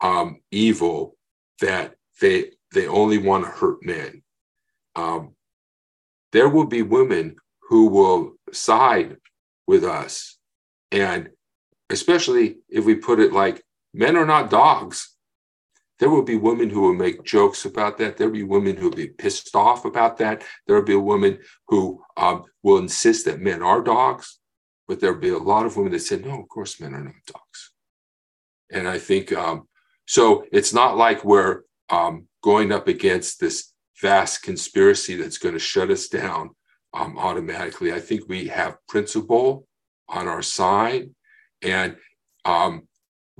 um, 0.00 0.40
evil 0.50 1.16
that 1.60 1.94
they 2.20 2.52
they 2.72 2.86
only 2.86 3.18
want 3.18 3.44
to 3.44 3.50
hurt 3.50 3.84
men. 3.84 4.22
Um, 4.96 5.34
there 6.32 6.48
will 6.48 6.66
be 6.66 6.82
women 6.82 7.36
who 7.68 7.86
will 7.86 8.32
side 8.52 9.16
with 9.66 9.84
us 9.84 10.36
And 10.92 11.30
especially 11.90 12.56
if 12.68 12.84
we 12.84 12.94
put 12.96 13.20
it 13.20 13.32
like 13.32 13.62
men 13.92 14.16
are 14.16 14.26
not 14.26 14.50
dogs. 14.50 15.14
There 15.98 16.10
will 16.10 16.22
be 16.22 16.36
women 16.36 16.70
who 16.70 16.80
will 16.80 16.94
make 16.94 17.24
jokes 17.24 17.66
about 17.66 17.98
that. 17.98 18.16
There'll 18.16 18.32
be 18.32 18.42
women 18.42 18.76
who 18.76 18.88
will 18.88 18.96
be 18.96 19.08
pissed 19.08 19.54
off 19.54 19.84
about 19.84 20.16
that. 20.18 20.42
There'll 20.66 20.82
be 20.82 20.94
a 20.94 20.98
woman 20.98 21.40
who 21.68 22.02
um, 22.16 22.44
will 22.62 22.78
insist 22.78 23.26
that 23.26 23.40
men 23.40 23.62
are 23.62 23.82
dogs. 23.82 24.38
But 24.88 24.98
there'll 25.00 25.20
be 25.20 25.28
a 25.28 25.38
lot 25.38 25.66
of 25.66 25.76
women 25.76 25.92
that 25.92 26.00
say, 26.00 26.16
no, 26.16 26.40
of 26.40 26.48
course, 26.48 26.80
men 26.80 26.94
are 26.94 27.04
not 27.04 27.14
dogs. 27.26 27.72
And 28.72 28.88
I 28.88 28.98
think 28.98 29.32
um, 29.32 29.68
so. 30.06 30.44
It's 30.52 30.72
not 30.72 30.96
like 30.96 31.24
we're 31.24 31.62
um, 31.90 32.26
going 32.42 32.72
up 32.72 32.88
against 32.88 33.38
this 33.38 33.72
vast 34.00 34.42
conspiracy 34.42 35.16
that's 35.16 35.38
going 35.38 35.54
to 35.54 35.60
shut 35.60 35.90
us 35.90 36.08
down 36.08 36.50
um, 36.94 37.18
automatically. 37.18 37.92
I 37.92 38.00
think 38.00 38.22
we 38.28 38.48
have 38.48 38.78
principle 38.88 39.66
on 40.08 40.26
our 40.26 40.42
side, 40.42 41.10
and 41.62 41.96
um, 42.44 42.88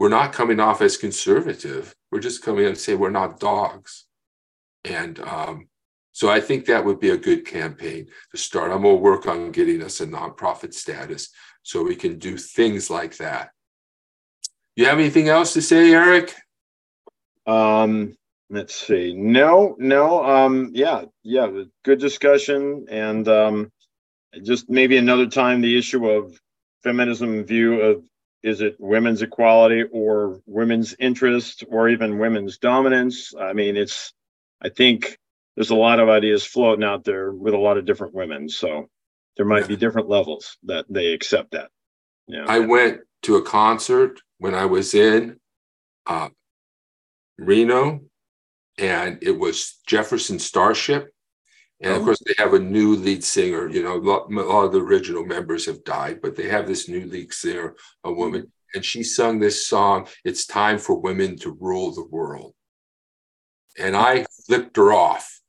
we're 0.00 0.08
not 0.08 0.32
coming 0.32 0.60
off 0.60 0.80
as 0.80 0.96
conservative. 0.96 1.94
We're 2.10 2.20
just 2.20 2.42
coming 2.42 2.64
and 2.64 2.78
say 2.78 2.94
we're 2.94 3.10
not 3.10 3.38
dogs. 3.38 4.06
And 4.82 5.20
um, 5.20 5.68
so 6.12 6.30
I 6.30 6.40
think 6.40 6.64
that 6.64 6.86
would 6.86 7.00
be 7.00 7.10
a 7.10 7.18
good 7.18 7.46
campaign 7.46 8.06
to 8.30 8.38
start. 8.38 8.72
I'm 8.72 8.80
going 8.80 8.96
to 8.96 9.02
work 9.02 9.26
on 9.26 9.52
getting 9.52 9.82
us 9.82 10.00
a 10.00 10.06
nonprofit 10.06 10.72
status 10.72 11.28
so 11.62 11.82
we 11.82 11.96
can 11.96 12.18
do 12.18 12.38
things 12.38 12.88
like 12.88 13.18
that. 13.18 13.50
You 14.74 14.86
have 14.86 14.98
anything 14.98 15.28
else 15.28 15.52
to 15.52 15.60
say, 15.60 15.92
Eric? 15.92 16.34
Um, 17.46 18.16
let's 18.48 18.74
see. 18.74 19.12
No, 19.12 19.76
no. 19.78 20.24
Um, 20.24 20.70
yeah, 20.72 21.04
yeah. 21.22 21.64
Good 21.84 22.00
discussion, 22.00 22.86
and 22.88 23.28
um, 23.28 23.70
just 24.42 24.70
maybe 24.70 24.96
another 24.96 25.26
time 25.26 25.60
the 25.60 25.76
issue 25.76 26.08
of 26.08 26.40
feminism 26.82 27.44
view 27.44 27.82
of 27.82 28.09
is 28.42 28.60
it 28.60 28.76
women's 28.78 29.22
equality 29.22 29.84
or 29.92 30.40
women's 30.46 30.94
interest 30.98 31.64
or 31.68 31.88
even 31.88 32.18
women's 32.18 32.58
dominance? 32.58 33.34
I 33.38 33.52
mean, 33.52 33.76
it's, 33.76 34.12
I 34.62 34.68
think 34.68 35.18
there's 35.56 35.70
a 35.70 35.76
lot 35.76 36.00
of 36.00 36.08
ideas 36.08 36.44
floating 36.44 36.84
out 36.84 37.04
there 37.04 37.32
with 37.32 37.54
a 37.54 37.58
lot 37.58 37.76
of 37.76 37.84
different 37.84 38.14
women. 38.14 38.48
So 38.48 38.88
there 39.36 39.46
might 39.46 39.68
be 39.68 39.76
different 39.76 40.08
levels 40.08 40.56
that 40.64 40.86
they 40.88 41.12
accept 41.12 41.52
that. 41.52 41.70
Yeah. 42.26 42.44
I 42.46 42.60
went 42.60 43.00
to 43.22 43.36
a 43.36 43.42
concert 43.42 44.20
when 44.38 44.54
I 44.54 44.64
was 44.66 44.94
in 44.94 45.38
uh, 46.06 46.28
Reno, 47.38 48.00
and 48.78 49.18
it 49.22 49.38
was 49.38 49.78
Jefferson 49.86 50.38
Starship. 50.38 51.12
And 51.80 51.94
of 51.94 52.02
oh. 52.02 52.04
course, 52.04 52.22
they 52.26 52.34
have 52.36 52.52
a 52.52 52.58
new 52.58 52.94
lead 52.94 53.24
singer. 53.24 53.68
You 53.68 53.82
know, 53.82 53.96
a 53.96 53.98
lot, 53.98 54.30
a 54.30 54.34
lot, 54.34 54.64
of 54.66 54.72
the 54.72 54.80
original 54.80 55.24
members 55.24 55.64
have 55.66 55.82
died, 55.84 56.20
but 56.20 56.36
they 56.36 56.48
have 56.48 56.66
this 56.66 56.88
new 56.88 57.06
lead 57.06 57.32
singer, 57.32 57.74
a 58.04 58.08
mm-hmm. 58.08 58.18
woman, 58.18 58.52
and 58.74 58.84
she 58.84 59.02
sung 59.02 59.38
this 59.38 59.66
song. 59.66 60.06
It's 60.24 60.46
time 60.46 60.78
for 60.78 61.00
women 61.00 61.36
to 61.38 61.56
rule 61.58 61.92
the 61.92 62.04
world, 62.04 62.54
and 63.78 63.96
I 63.96 64.26
flipped 64.46 64.76
her 64.76 64.92
off. 64.92 65.40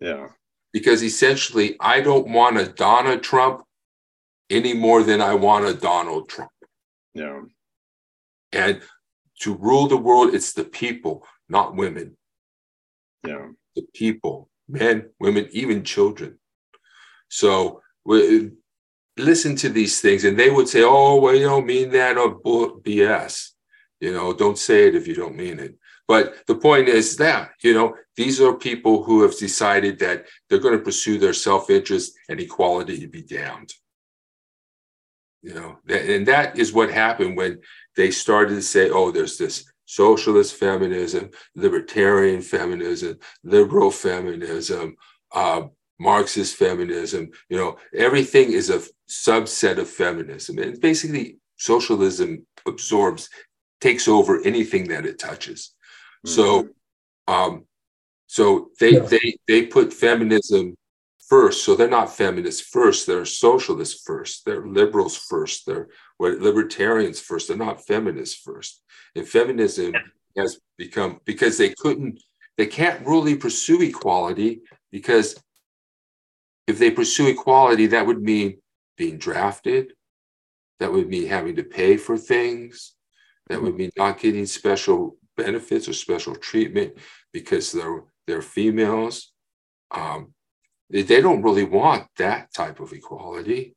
Yeah, 0.00 0.28
because 0.72 1.02
essentially, 1.02 1.76
I 1.80 2.00
don't 2.00 2.28
want 2.28 2.58
a 2.58 2.66
Donna 2.66 3.18
Trump 3.18 3.64
any 4.50 4.74
more 4.74 5.02
than 5.02 5.20
I 5.20 5.34
want 5.34 5.64
a 5.64 5.74
Donald 5.74 6.28
Trump. 6.28 6.52
Yeah, 7.14 7.40
and 8.52 8.80
to 9.40 9.54
rule 9.56 9.88
the 9.88 9.96
world, 9.96 10.34
it's 10.34 10.52
the 10.52 10.64
people, 10.64 11.26
not 11.48 11.74
women. 11.74 12.16
Yeah, 13.26 13.48
the 13.74 13.82
people 13.92 14.48
men, 14.68 15.10
women, 15.20 15.48
even 15.52 15.84
children. 15.84 16.38
So 17.28 17.82
we, 18.04 18.50
listen 19.16 19.56
to 19.56 19.68
these 19.68 20.00
things, 20.00 20.24
and 20.24 20.38
they 20.38 20.50
would 20.50 20.68
say, 20.68 20.82
"Oh, 20.82 21.20
well, 21.20 21.34
you 21.34 21.46
don't 21.46 21.66
mean 21.66 21.90
that," 21.90 22.16
or 22.16 22.40
BS. 22.40 23.50
You 24.00 24.12
know, 24.12 24.32
don't 24.32 24.58
say 24.58 24.88
it 24.88 24.94
if 24.94 25.06
you 25.06 25.14
don't 25.14 25.36
mean 25.36 25.58
it. 25.58 25.76
But 26.06 26.46
the 26.46 26.56
point 26.56 26.88
is 26.88 27.16
that, 27.16 27.52
you 27.62 27.72
know, 27.72 27.94
these 28.16 28.40
are 28.40 28.54
people 28.54 29.02
who 29.02 29.22
have 29.22 29.36
decided 29.38 29.98
that 30.00 30.26
they're 30.48 30.58
going 30.58 30.76
to 30.76 30.84
pursue 30.84 31.18
their 31.18 31.32
self 31.32 31.70
interest 31.70 32.12
and 32.28 32.40
equality 32.40 33.00
to 33.00 33.08
be 33.08 33.22
damned. 33.22 33.72
You 35.42 35.54
know, 35.54 35.78
and 35.88 36.26
that 36.26 36.58
is 36.58 36.72
what 36.72 36.90
happened 36.90 37.36
when 37.36 37.60
they 37.96 38.10
started 38.10 38.54
to 38.54 38.62
say, 38.62 38.90
oh, 38.90 39.10
there's 39.10 39.36
this 39.36 39.70
socialist 39.86 40.54
feminism, 40.54 41.30
libertarian 41.54 42.40
feminism, 42.40 43.18
liberal 43.42 43.90
feminism, 43.90 44.96
uh, 45.32 45.62
Marxist 45.98 46.56
feminism. 46.56 47.30
You 47.48 47.56
know, 47.56 47.76
everything 47.94 48.52
is 48.52 48.70
a 48.70 48.82
subset 49.08 49.78
of 49.78 49.88
feminism. 49.88 50.58
And 50.58 50.80
basically, 50.80 51.38
socialism 51.56 52.46
absorbs, 52.66 53.28
takes 53.80 54.08
over 54.08 54.40
anything 54.44 54.88
that 54.88 55.06
it 55.06 55.18
touches. 55.18 55.74
Mm-hmm. 56.26 56.34
So, 56.34 56.68
um, 57.28 57.64
so 58.26 58.70
they 58.80 58.94
yeah. 58.94 59.00
they 59.00 59.36
they 59.46 59.66
put 59.66 59.92
feminism 59.92 60.76
first. 61.28 61.64
So 61.64 61.74
they're 61.74 61.88
not 61.88 62.14
feminists 62.14 62.60
first. 62.60 63.06
They're 63.06 63.24
socialists 63.24 64.02
first. 64.04 64.44
They're 64.44 64.66
liberals 64.66 65.16
first. 65.16 65.66
They're 65.66 65.88
libertarians 66.18 67.20
first. 67.20 67.48
They're 67.48 67.56
not 67.56 67.86
feminists 67.86 68.40
first. 68.40 68.82
And 69.14 69.26
feminism 69.26 69.92
has 70.36 70.58
become 70.76 71.20
because 71.24 71.58
they 71.58 71.70
couldn't, 71.70 72.20
they 72.56 72.66
can't 72.66 73.06
really 73.06 73.36
pursue 73.36 73.82
equality 73.82 74.62
because 74.90 75.36
if 76.66 76.78
they 76.78 76.90
pursue 76.90 77.28
equality, 77.28 77.86
that 77.88 78.06
would 78.06 78.22
mean 78.22 78.58
being 78.96 79.18
drafted. 79.18 79.92
That 80.80 80.92
would 80.92 81.08
mean 81.08 81.28
having 81.28 81.56
to 81.56 81.64
pay 81.64 81.96
for 81.96 82.16
things. 82.16 82.94
That 83.48 83.62
would 83.62 83.76
mean 83.76 83.90
not 83.96 84.18
getting 84.18 84.46
special 84.46 85.16
benefits 85.36 85.88
or 85.88 85.92
special 85.92 86.34
treatment 86.34 86.94
because 87.32 87.72
they're 87.72 88.04
they're 88.26 88.42
females. 88.42 89.32
Um, 89.90 90.32
they, 90.90 91.02
don't 91.02 91.42
really 91.42 91.64
want 91.64 92.06
that 92.18 92.52
type 92.52 92.80
of 92.80 92.92
equality 92.92 93.74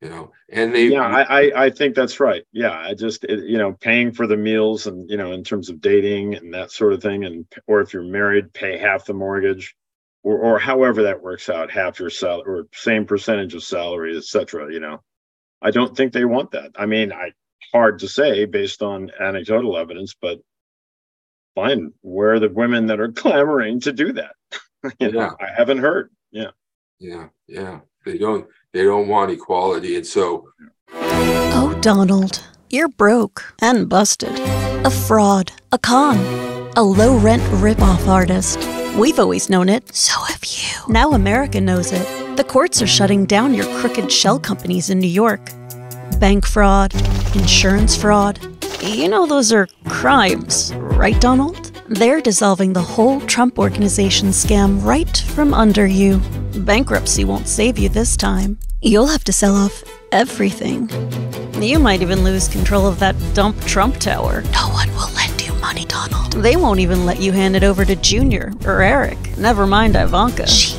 you 0.00 0.08
know 0.08 0.30
and 0.50 0.74
they 0.74 0.88
yeah 0.88 1.02
i 1.02 1.64
i 1.64 1.70
think 1.70 1.94
that's 1.94 2.20
right. 2.20 2.44
Yeah 2.52 2.72
i 2.72 2.94
just 2.94 3.24
it, 3.24 3.44
you 3.44 3.58
know 3.58 3.72
paying 3.72 4.12
for 4.12 4.26
the 4.26 4.36
meals 4.36 4.86
and 4.86 5.08
you 5.10 5.16
know 5.16 5.32
in 5.32 5.42
terms 5.42 5.68
of 5.68 5.80
dating 5.80 6.34
and 6.34 6.54
that 6.54 6.70
sort 6.70 6.92
of 6.92 7.02
thing 7.02 7.24
and 7.24 7.46
or 7.66 7.80
if 7.80 7.92
you're 7.92 8.02
married 8.02 8.52
pay 8.52 8.78
half 8.78 9.06
the 9.06 9.14
mortgage 9.14 9.74
or 10.22 10.38
or 10.38 10.58
however 10.58 11.02
that 11.02 11.22
works 11.22 11.48
out 11.48 11.70
half 11.70 11.98
your 11.98 12.10
salary 12.10 12.60
or 12.60 12.68
same 12.72 13.06
percentage 13.06 13.54
of 13.54 13.62
salary 13.64 14.16
etc 14.16 14.72
you 14.72 14.80
know. 14.80 15.02
I 15.60 15.72
don't 15.72 15.96
think 15.96 16.12
they 16.12 16.24
want 16.24 16.52
that. 16.52 16.70
I 16.76 16.86
mean 16.86 17.12
i 17.12 17.32
hard 17.72 17.98
to 17.98 18.08
say 18.08 18.44
based 18.44 18.82
on 18.82 19.10
anecdotal 19.20 19.76
evidence 19.76 20.14
but 20.20 20.38
fine 21.56 21.92
where 22.02 22.34
are 22.34 22.38
the 22.38 22.48
women 22.48 22.86
that 22.86 23.00
are 23.00 23.10
clamoring 23.22 23.80
to 23.80 23.92
do 23.92 24.12
that? 24.12 24.34
You 25.00 25.10
know, 25.10 25.18
yeah. 25.18 25.30
i 25.44 25.50
haven't 25.50 25.78
heard 25.78 26.12
yeah 26.30 26.50
yeah 26.98 27.28
yeah 27.46 27.80
they 28.04 28.18
don't 28.18 28.46
they 28.72 28.84
don't 28.84 29.08
want 29.08 29.30
equality. 29.30 29.96
And 29.96 30.06
so. 30.06 30.48
Oh, 30.92 31.76
Donald, 31.80 32.44
you're 32.70 32.88
broke 32.88 33.54
and 33.60 33.88
busted. 33.88 34.38
A 34.84 34.90
fraud, 34.90 35.52
a 35.72 35.78
con, 35.78 36.18
a 36.76 36.82
low 36.82 37.16
rent 37.18 37.42
ripoff 37.44 38.06
artist. 38.06 38.58
We've 38.96 39.18
always 39.18 39.48
known 39.48 39.68
it. 39.68 39.94
So 39.94 40.20
have 40.22 40.44
you. 40.44 40.92
Now 40.92 41.12
America 41.12 41.60
knows 41.60 41.92
it. 41.92 42.36
The 42.36 42.44
courts 42.44 42.82
are 42.82 42.86
shutting 42.86 43.26
down 43.26 43.54
your 43.54 43.66
crooked 43.80 44.12
shell 44.12 44.38
companies 44.38 44.90
in 44.90 44.98
New 45.00 45.08
York. 45.08 45.50
Bank 46.20 46.46
fraud, 46.46 46.94
insurance 47.34 47.96
fraud. 47.96 48.57
You 48.88 49.06
know 49.08 49.26
those 49.26 49.52
are 49.52 49.68
crimes, 49.86 50.72
right, 50.74 51.20
Donald? 51.20 51.66
They're 51.88 52.22
dissolving 52.22 52.72
the 52.72 52.80
whole 52.80 53.20
Trump 53.20 53.58
Organization 53.58 54.28
scam 54.28 54.82
right 54.82 55.14
from 55.34 55.52
under 55.52 55.86
you. 55.86 56.18
Bankruptcy 56.64 57.24
won't 57.24 57.48
save 57.48 57.78
you 57.78 57.90
this 57.90 58.16
time. 58.16 58.58
You'll 58.80 59.06
have 59.06 59.24
to 59.24 59.32
sell 59.32 59.54
off 59.54 59.84
everything. 60.10 60.88
You 61.62 61.78
might 61.78 62.00
even 62.00 62.24
lose 62.24 62.48
control 62.48 62.86
of 62.86 62.98
that 63.00 63.14
dump 63.34 63.60
Trump 63.66 63.98
tower. 63.98 64.40
No 64.52 64.68
one 64.70 64.88
will 64.94 65.12
lend 65.14 65.46
you 65.46 65.52
money, 65.54 65.84
Donald. 65.84 66.32
They 66.32 66.56
won't 66.56 66.80
even 66.80 67.04
let 67.04 67.20
you 67.20 67.32
hand 67.32 67.56
it 67.56 67.64
over 67.64 67.84
to 67.84 67.94
Junior 67.94 68.52
or 68.64 68.80
Eric. 68.80 69.18
Never 69.36 69.66
mind 69.66 69.96
Ivanka. 69.96 70.46
She. 70.46 70.77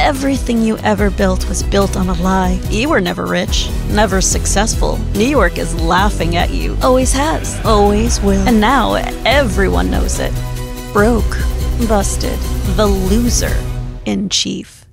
Everything 0.00 0.62
you 0.62 0.78
ever 0.78 1.10
built 1.10 1.48
was 1.48 1.64
built 1.64 1.96
on 1.96 2.08
a 2.08 2.14
lie. 2.22 2.60
You 2.70 2.88
were 2.88 3.00
never 3.00 3.26
rich, 3.26 3.68
never 3.90 4.20
successful. 4.20 4.96
New 5.14 5.26
York 5.26 5.58
is 5.58 5.74
laughing 5.74 6.36
at 6.36 6.50
you. 6.50 6.78
Always 6.82 7.12
has, 7.12 7.60
always 7.64 8.20
will. 8.20 8.46
And 8.46 8.60
now 8.60 8.94
everyone 9.26 9.90
knows 9.90 10.20
it. 10.20 10.32
Broke, 10.92 11.36
busted, 11.88 12.38
the 12.76 12.86
loser 12.86 13.54
in 14.06 14.28
chief. 14.28 14.86